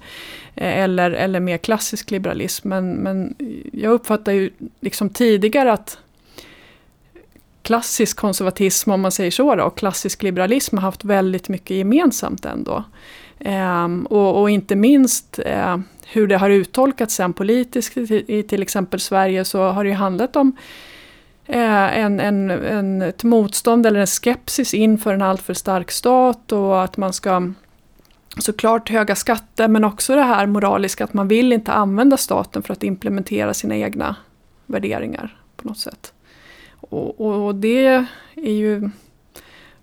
eh, 0.55 0.77
eller, 0.79 1.11
eller 1.11 1.39
mer 1.39 1.57
klassisk 1.57 2.11
liberalism? 2.11 2.69
Men, 2.69 2.91
men 2.91 3.35
jag 3.73 3.91
uppfattar 3.91 4.31
ju 4.31 4.49
liksom 4.79 5.09
tidigare 5.09 5.73
att 5.73 5.97
klassisk 7.61 8.17
konservatism, 8.17 8.91
om 8.91 9.01
man 9.01 9.11
säger 9.11 9.31
så, 9.31 9.55
då, 9.55 9.63
och 9.63 9.77
klassisk 9.77 10.23
liberalism 10.23 10.77
har 10.77 10.81
haft 10.81 11.05
väldigt 11.05 11.49
mycket 11.49 11.77
gemensamt 11.77 12.45
ändå. 12.45 12.83
Ehm, 13.45 14.05
och, 14.05 14.41
och, 14.41 14.49
inte 14.49 14.75
minst 14.75 15.39
eh, 15.45 15.77
hur 16.05 16.27
det 16.27 16.37
har 16.37 16.49
uttolkats 16.49 17.15
sen 17.15 17.33
politiskt 17.33 17.97
i, 17.97 18.43
till 18.43 18.61
exempel 18.61 18.99
Sverige 18.99 19.45
så 19.45 19.63
har 19.63 19.83
det 19.83 19.89
ju 19.89 19.95
handlat 19.95 20.35
om 20.35 20.55
eh, 21.45 21.97
en, 21.99 22.19
en, 22.19 22.49
en, 22.49 23.01
ett 23.01 23.23
motstånd 23.23 23.85
eller 23.85 23.99
en 23.99 24.07
skepsis 24.07 24.73
inför 24.73 25.13
en 25.13 25.21
alltför 25.21 25.53
stark 25.53 25.91
stat 25.91 26.51
och 26.51 26.83
att 26.83 26.97
man 26.97 27.13
ska 27.13 27.51
såklart 28.37 28.89
höga 28.89 29.15
skatter 29.15 29.67
men 29.67 29.83
också 29.83 30.15
det 30.15 30.23
här 30.23 30.45
moraliska 30.45 31.03
att 31.03 31.13
man 31.13 31.27
vill 31.27 31.53
inte 31.53 31.71
använda 31.71 32.17
staten 32.17 32.63
för 32.63 32.73
att 32.73 32.83
implementera 32.83 33.53
sina 33.53 33.77
egna 33.77 34.15
värderingar 34.65 35.37
på 35.55 35.67
något 35.67 35.77
sätt. 35.77 36.13
Och, 36.75 37.45
och 37.45 37.55
det 37.55 37.85
är 38.35 38.51
ju, 38.51 38.89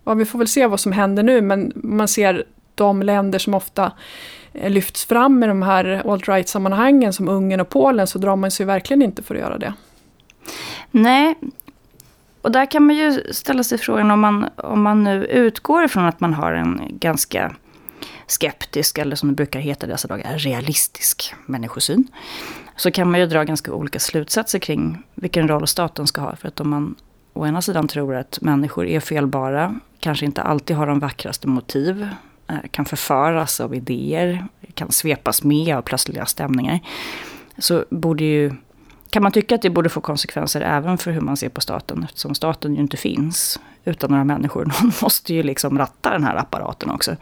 ja, 0.05 0.15
vi 0.15 0.25
får 0.25 0.39
väl 0.39 0.49
se 0.49 0.67
vad 0.67 0.81
som 0.81 0.93
händer 0.93 1.23
nu 1.23 1.41
men 1.41 1.73
man 1.75 2.09
ser 2.09 2.45
de 2.79 3.03
länder 3.03 3.39
som 3.39 3.55
ofta 3.55 3.93
eh, 4.53 4.71
lyfts 4.71 5.05
fram 5.05 5.43
i 5.43 5.47
de 5.47 5.63
här 5.63 6.03
alt-right-sammanhangen 6.13 7.13
som 7.13 7.29
Ungern 7.29 7.61
och 7.61 7.69
Polen 7.69 8.07
så 8.07 8.19
drar 8.19 8.37
man 8.37 8.51
sig 8.51 8.67
verkligen 8.67 9.03
inte 9.03 9.23
för 9.23 9.35
att 9.35 9.41
göra 9.41 9.59
det. 9.59 9.75
Nej, 10.91 11.35
och 12.43 12.53
där 12.53 12.71
kan 12.71 12.83
man 12.83 12.97
ju 12.97 13.33
ställa 13.33 13.65
sig 13.65 13.79
frågan 13.79 14.11
om 14.11 14.21
man, 14.21 14.49
om 14.57 14.83
man 14.83 15.05
nu 15.05 15.25
utgår 15.25 15.85
ifrån 15.85 16.05
att 16.05 16.21
man 16.21 16.35
har 16.35 16.53
en 16.53 16.81
ganska 16.91 17.57
skeptisk, 18.27 18.99
eller 18.99 19.17
som 19.17 19.29
det 19.29 19.35
brukar 19.35 19.61
heta 19.61 19.87
dessa 19.87 20.09
dagar, 20.09 20.39
realistisk 20.39 21.35
människosyn. 21.47 22.09
Så 22.77 22.91
kan 22.91 23.11
man 23.11 23.21
ju 23.21 23.27
dra 23.27 23.45
ganska 23.45 23.73
olika 23.73 23.99
slutsatser 23.99 24.59
kring 24.59 25.03
vilken 25.15 25.49
roll 25.49 25.67
staten 25.67 26.07
ska 26.07 26.21
ha. 26.21 26.37
För 26.37 26.49
att 26.49 26.61
om 26.61 26.71
man 26.71 26.95
å 27.33 27.47
ena 27.47 27.63
sidan 27.63 27.89
tror 27.89 28.15
att 28.15 28.39
människor 28.41 28.87
är 28.87 29.01
felbara, 29.01 29.81
kanske 30.01 30.27
inte 30.27 30.43
alltid 30.43 30.77
har 30.77 30.87
de 30.87 30.99
vackraste 30.99 31.49
motiv, 31.49 32.09
Eh, 32.49 32.69
kan 32.71 32.85
förföras 32.85 33.61
av 33.61 33.75
idéer, 33.75 34.47
kan 34.75 34.93
svepas 34.93 35.45
med 35.45 35.77
av 35.77 35.83
plötsliga 35.83 36.27
stämningar. 36.27 36.81
Så 37.59 37.85
borde 37.91 38.25
ju, 38.25 38.53
kan 39.11 39.23
man 39.23 39.33
tycka 39.33 39.55
att 39.55 39.63
det 39.63 39.71
borde 39.71 39.89
få 39.89 40.01
konsekvenser 40.01 40.61
även 40.61 40.99
för 40.99 41.11
hur 41.11 41.21
man 41.21 41.37
ser 41.37 41.49
på 41.49 41.61
staten, 41.61 42.05
eftersom 42.05 42.35
staten 42.35 42.75
ju 42.75 42.81
inte 42.81 42.97
finns 42.97 43.61
utan 43.85 44.11
några 44.11 44.25
människor. 44.25 44.65
Någon 44.83 44.93
måste 45.03 45.35
ju 45.35 45.43
liksom 45.43 45.79
ratta 45.79 46.11
den 46.11 46.25
här 46.25 46.37
apparaten 46.37 46.91
också. 46.91 47.17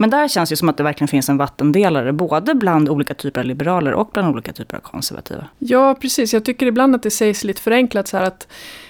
Men 0.00 0.10
där 0.10 0.28
känns 0.28 0.50
det 0.50 0.56
som 0.56 0.68
att 0.68 0.76
det 0.76 0.82
verkligen 0.82 1.08
finns 1.08 1.28
en 1.28 1.36
vattendelare, 1.36 2.12
både 2.12 2.54
bland 2.54 2.88
olika 2.88 3.14
typer 3.14 3.40
av 3.40 3.46
liberaler 3.46 3.92
och 3.92 4.10
bland 4.12 4.28
olika 4.28 4.52
typer 4.52 4.76
av 4.76 4.80
konservativa. 4.80 5.48
Ja, 5.58 5.94
precis. 6.00 6.32
Jag 6.32 6.44
tycker 6.44 6.66
ibland 6.66 6.94
att 6.94 7.02
det 7.02 7.10
sägs 7.10 7.44
lite 7.44 7.62
förenklat 7.62 8.08
så 8.08 8.16
här 8.16 8.24
att, 8.24 8.48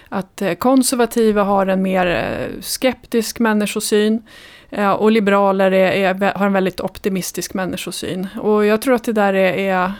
att 0.09 0.43
eh, 0.43 0.55
konservativa 0.55 1.43
har 1.43 1.67
en 1.67 1.83
mer 1.83 2.07
eh, 2.07 2.61
skeptisk 2.61 3.39
människosyn. 3.39 4.23
Eh, 4.71 4.91
och 4.91 5.13
liberaler 5.13 5.73
är, 5.73 5.93
är, 5.93 6.33
har 6.35 6.47
en 6.47 6.53
väldigt 6.53 6.81
optimistisk 6.81 7.55
människosyn. 7.55 8.29
Och 8.41 8.67
jag 8.67 8.83
tror 8.83 8.95
att 8.95 9.05
det 9.05 9.13
där 9.13 9.35
är, 9.35 9.59
är 9.59 9.93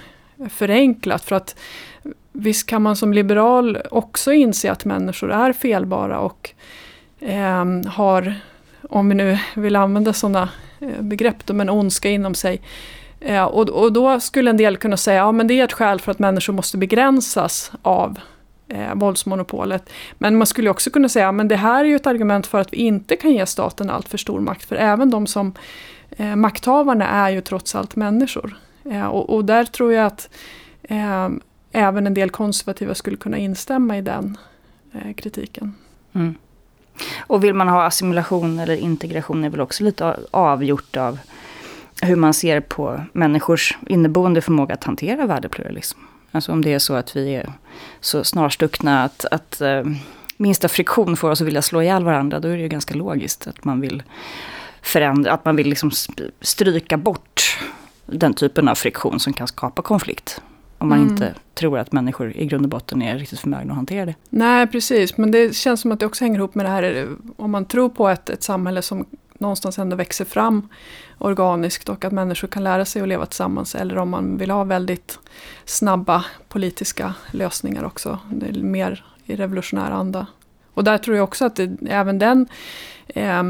förenklat 0.51 1.25
för 1.25 1.37
att 1.37 1.59
visst 2.33 2.67
kan 2.67 2.83
man 2.83 2.97
som 2.97 3.13
liberal 3.13 3.79
också 3.91 4.33
inse 4.33 4.73
att 4.73 4.85
människor 4.85 5.33
är 5.33 5.53
felbara 5.53 6.19
och 6.19 6.51
eh, 7.21 7.65
har, 7.87 8.35
om 8.89 9.09
vi 9.09 9.15
nu 9.15 9.39
vill 9.57 9.77
använda 9.77 10.13
sådana 10.13 10.49
begrepp, 10.99 11.47
då, 11.47 11.55
men 11.55 11.71
ondska 11.71 12.11
inom 12.11 12.35
sig. 12.35 12.61
Eh, 13.21 13.45
och, 13.45 13.69
och 13.69 13.93
då 13.93 14.21
skulle 14.21 14.51
en 14.51 14.57
del 14.57 14.77
kunna 14.77 14.97
säga, 14.97 15.19
ja 15.19 15.33
men 15.33 15.47
det 15.47 15.61
är 15.61 15.65
ett 15.65 15.73
skäl 15.73 16.01
för 16.01 16.13
att 16.13 16.19
människor 16.19 16.53
måste 16.53 16.79
begränsas 16.79 17.73
av 17.83 18.19
eh, 18.69 18.95
våldsmonopolet. 18.95 19.91
Men 20.19 20.37
man 20.37 20.47
skulle 20.47 20.71
också 20.71 20.91
kunna 20.91 21.09
säga 21.09 21.29
att 21.29 21.49
det 21.49 21.57
här 21.57 21.85
är 21.85 21.89
ju 21.89 21.97
ett 21.97 22.07
argument 22.07 22.47
för 22.47 22.61
att 22.61 22.73
vi 22.73 22.77
inte 22.77 23.17
kan 23.17 23.33
ge 23.33 23.47
staten 23.47 23.91
allt 23.91 24.09
för 24.09 24.19
stor 24.19 24.41
makt. 24.41 24.65
För 24.65 24.77
även 24.77 25.11
de 25.11 25.27
som 25.27 25.55
eh, 26.11 26.37
makthavarna 26.37 27.09
är 27.09 27.31
ju 27.31 27.41
trots 27.41 27.75
allt 27.75 27.97
människor. 27.97 28.57
Eh, 28.85 29.07
och, 29.07 29.35
och, 29.35 29.45
där 29.45 29.65
tror 29.65 29.93
jag 29.93 30.07
att 30.07 30.31
eh, 30.83 31.29
även 31.73 32.07
en 32.07 32.15
del 32.15 32.31
konservativa 32.31 32.95
skulle 32.95 33.17
kunna 33.17 33.39
instämma 33.39 33.99
i 33.99 34.01
den 34.01 34.39
eh, 34.93 35.15
kritiken. 35.15 35.75
Mm. 36.13 36.35
Och 37.21 37.45
vill 37.45 37.55
man 37.55 37.69
ha 37.69 37.85
assimilation 37.85 38.59
eller 38.59 38.75
integration 38.75 39.45
är 39.45 39.51
väl 39.51 39.61
också 39.61 39.85
lite 39.85 40.17
avgjort 40.31 40.97
av 40.97 41.19
hur 42.03 42.17
man 42.17 42.35
ser 42.35 42.61
på 42.61 43.01
människors 43.13 43.79
inneboende 43.87 44.41
förmåga 44.41 44.75
att 44.75 44.85
hantera 44.85 45.27
värdepluralism. 45.27 45.99
Alltså 46.31 46.53
om 46.53 46.63
det 46.63 46.73
är 46.73 46.79
så 46.79 46.95
att 46.95 47.17
vi 47.17 47.35
är 47.35 47.53
så 48.01 48.25
snarstuckna 48.25 49.05
att, 49.05 49.25
att 49.31 49.61
äh, 49.61 49.83
minsta 50.37 50.69
friktion 50.69 51.17
får 51.17 51.31
oss 51.31 51.41
att 51.41 51.47
vilja 51.47 51.63
slå 51.63 51.83
ihjäl 51.83 52.05
varandra, 52.05 52.41
då 52.41 52.49
är 52.49 52.57
det 52.57 52.63
ju 52.63 52.69
ganska 52.69 52.95
logiskt 52.95 53.47
att 53.47 53.65
man 53.65 53.81
vill 53.81 54.03
förändra, 54.83 55.33
att 55.33 55.45
man 55.45 55.57
vill 55.57 55.69
liksom 55.69 55.91
stryka 56.41 56.97
bort 56.97 57.59
den 58.07 58.35
typen 58.35 58.69
av 58.69 58.75
friktion 58.75 59.21
som 59.21 59.33
kan 59.33 59.47
skapa 59.47 59.83
konflikt. 59.83 60.41
Om 60.79 60.89
man 60.89 60.99
Mm. 60.99 61.11
inte 61.11 61.35
tror 61.55 61.79
att 61.79 61.93
människor 61.93 62.37
i 62.37 62.47
grund 62.47 62.65
och 62.65 62.71
botten 62.71 63.03
är 63.03 63.19
riktigt 63.19 63.41
förmögna 63.41 63.73
att 63.73 63.77
hantera 63.77 64.07
det. 64.07 64.15
Nej, 64.29 64.67
precis. 64.67 65.17
Men 65.17 65.31
det 65.31 65.57
känns 65.57 65.81
som 65.81 65.93
att 65.93 66.01
det 66.01 66.07
också 66.07 66.25
hänger 66.25 66.39
ihop 66.39 66.55
med 66.55 66.65
det 66.67 66.71
här, 66.71 66.83
eh, 66.83 67.07
om 67.37 67.51
man 67.51 67.65
tror 67.65 67.89
på 67.89 68.09
ett, 68.09 68.31
ett 68.31 68.43
samhälle 68.43 68.83
som 68.83 69.07
någonstans 69.39 69.79
ändå 69.79 69.97
växer 69.97 70.25
fram 70.25 70.69
organiskt 71.19 71.89
och 71.89 72.05
att 72.05 72.13
människor 72.13 72.49
kan 72.49 72.65
lära 72.65 72.85
sig 72.85 73.03
att 73.03 73.09
leva 73.09 73.27
tillsammans. 73.27 73.75
Eller 73.75 73.99
om 73.99 74.09
man 74.09 74.39
vill 74.39 74.51
ha 74.51 74.65
väldigt 74.65 75.19
snabba 75.65 76.25
politiska 76.49 77.15
lösningar 77.33 77.85
också. 77.85 78.19
Mer 78.55 79.05
i 79.25 79.37
revolutionär 79.37 79.91
anda. 79.91 80.27
Och 80.75 80.85
där 80.85 80.99
tror 80.99 81.17
jag 81.17 81.25
också 81.25 81.45
att 81.45 81.57
det, 81.57 81.77
även 81.89 82.19
den, 82.19 82.47
eh, 83.07 83.43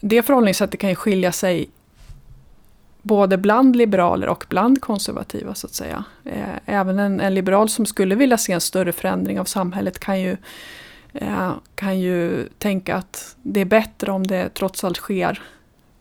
det 0.00 0.22
förhållningssättet 0.22 0.80
kan 0.80 0.90
ju 0.90 0.96
skilja 0.96 1.32
sig 1.32 1.70
både 3.02 3.38
bland 3.38 3.76
liberaler 3.76 4.28
och 4.28 4.44
bland 4.48 4.80
konservativa 4.80 5.54
så 5.54 5.66
att 5.66 5.74
säga. 5.74 6.04
Eh, 6.24 6.56
Även 6.66 6.98
en, 6.98 7.20
en 7.20 7.34
liberal 7.34 7.68
som 7.68 7.86
skulle 7.86 8.14
vilja 8.14 8.38
se 8.38 8.52
en 8.52 8.60
större 8.60 8.92
förändring 8.92 9.40
av 9.40 9.44
samhället 9.44 9.98
kan 9.98 10.20
ju, 10.20 10.36
kan 11.74 12.00
ju 12.00 12.48
tänka 12.58 12.96
att 12.96 13.36
det 13.42 13.60
är 13.60 13.64
bättre 13.64 14.12
om 14.12 14.26
det 14.26 14.48
trots 14.54 14.84
allt 14.84 14.96
sker 14.96 15.42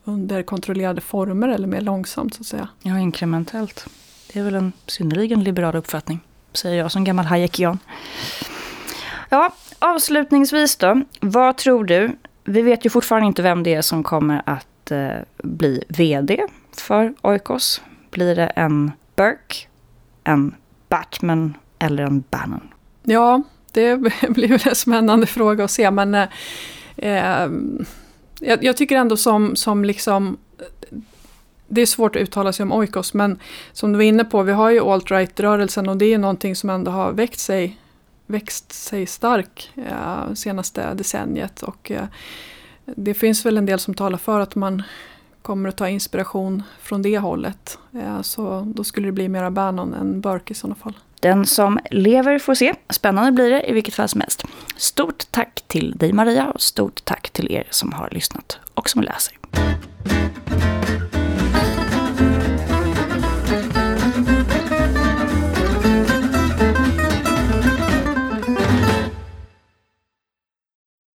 under 0.04 0.43
kontrollerade 0.43 1.02
former 1.02 1.50
eller 1.50 1.67
mer 1.67 1.82
långsamt 1.82 2.34
så 2.34 2.41
att 2.41 2.47
säga. 2.47 2.67
Ja, 2.82 3.00
inkrementellt. 3.00 3.86
Det 4.34 4.39
är 4.39 4.43
väl 4.43 4.56
en 4.56 4.74
synnerligen 4.88 5.43
liberal 5.43 5.76
uppfattning, 5.76 6.19
säger 6.54 6.78
jag 6.78 6.91
som 6.91 7.04
gammal 7.04 7.26
hayekian. 7.26 7.80
Ja, 9.30 9.54
avslutningsvis 9.80 10.76
då. 10.76 11.02
Vad 11.19 11.58
tror 11.58 11.84
du? 11.84 12.15
Vi 12.43 12.62
vet 12.62 12.86
ju 12.86 12.89
fortfarande 12.89 13.28
inte 13.28 13.41
vem 13.41 13.63
det 13.63 13.74
är 13.74 13.82
som 13.82 14.04
kommer 14.04 14.41
att 14.45 14.91
eh, 14.91 15.10
bli 15.38 15.84
vd 15.88 16.47
för 16.78 17.13
Oikos. 17.21 17.82
Blir 18.12 18.36
det 18.36 18.45
en 18.45 18.91
Burke, 19.15 19.67
en 20.24 20.56
Batman 20.89 21.58
eller 21.80 22.04
en 22.04 22.24
Bannon? 22.30 22.74
Ja, 23.04 23.43
det 23.71 23.97
blir 24.29 24.47
väl 24.47 24.60
en 24.65 24.75
spännande 24.75 25.25
fråga 25.25 25.63
att 25.63 25.71
se 25.71 25.91
men 25.91 26.15
eh, 26.15 26.27
ehm, 26.97 27.86
jag, 28.39 28.63
jag 28.63 28.77
tycker 28.77 28.95
ändå 28.95 29.17
som, 29.17 29.55
som 29.55 29.86
liksom 29.86 30.38
det 31.67 31.81
är 31.81 31.86
svårt 31.86 32.15
att 32.15 32.21
uttala 32.21 32.53
sig 32.53 32.63
om 32.63 32.71
Oikos 32.71 33.13
men 33.13 33.39
som 33.73 33.91
du 33.91 33.97
var 33.97 34.03
inne 34.03 34.25
på, 34.25 34.43
vi 34.43 34.51
har 34.51 34.69
ju 34.69 34.79
alt-right-rörelsen 34.79 35.89
och 35.89 35.97
det 35.97 36.05
är 36.05 36.10
ju 36.10 36.17
någonting 36.17 36.55
som 36.55 36.69
ändå 36.69 36.91
har 36.91 37.12
växt 37.12 37.39
sig, 37.39 37.77
växt 38.25 38.71
sig 38.71 39.05
stark 39.05 39.71
eh, 39.75 40.34
senaste 40.34 40.93
decenniet 40.93 41.63
och 41.63 41.91
eh, 41.91 42.05
det 42.86 43.13
finns 43.13 43.45
väl 43.45 43.57
en 43.57 43.65
del 43.65 43.79
som 43.79 43.93
talar 43.93 44.17
för 44.17 44.39
att 44.39 44.55
man 44.55 44.84
kommer 45.41 45.69
att 45.69 45.77
ta 45.77 45.89
inspiration 45.89 46.63
från 46.81 47.01
det 47.01 47.19
hållet. 47.19 47.79
Eh, 47.93 48.21
så 48.21 48.73
då 48.75 48.84
skulle 48.84 49.07
det 49.07 49.12
bli 49.12 49.29
mera 49.29 49.51
Bannon 49.51 49.93
än 49.93 50.21
Burke 50.21 50.51
i 50.51 50.55
sådana 50.55 50.75
fall. 50.75 50.93
Den 51.21 51.45
som 51.45 51.79
lever 51.91 52.39
får 52.39 52.55
se. 52.55 52.73
Spännande 52.89 53.31
blir 53.31 53.49
det 53.49 53.69
i 53.69 53.73
vilket 53.73 53.93
fall 53.93 54.07
som 54.07 54.21
helst. 54.21 54.43
Stort 54.75 55.31
tack 55.31 55.63
till 55.67 55.91
dig 55.97 56.13
Maria 56.13 56.51
och 56.51 56.62
stort 56.62 57.05
tack 57.05 57.29
till 57.29 57.51
er 57.51 57.67
som 57.69 57.93
har 57.93 58.10
lyssnat 58.12 58.60
och 58.73 58.89
som 58.89 59.01
läser. 59.01 59.38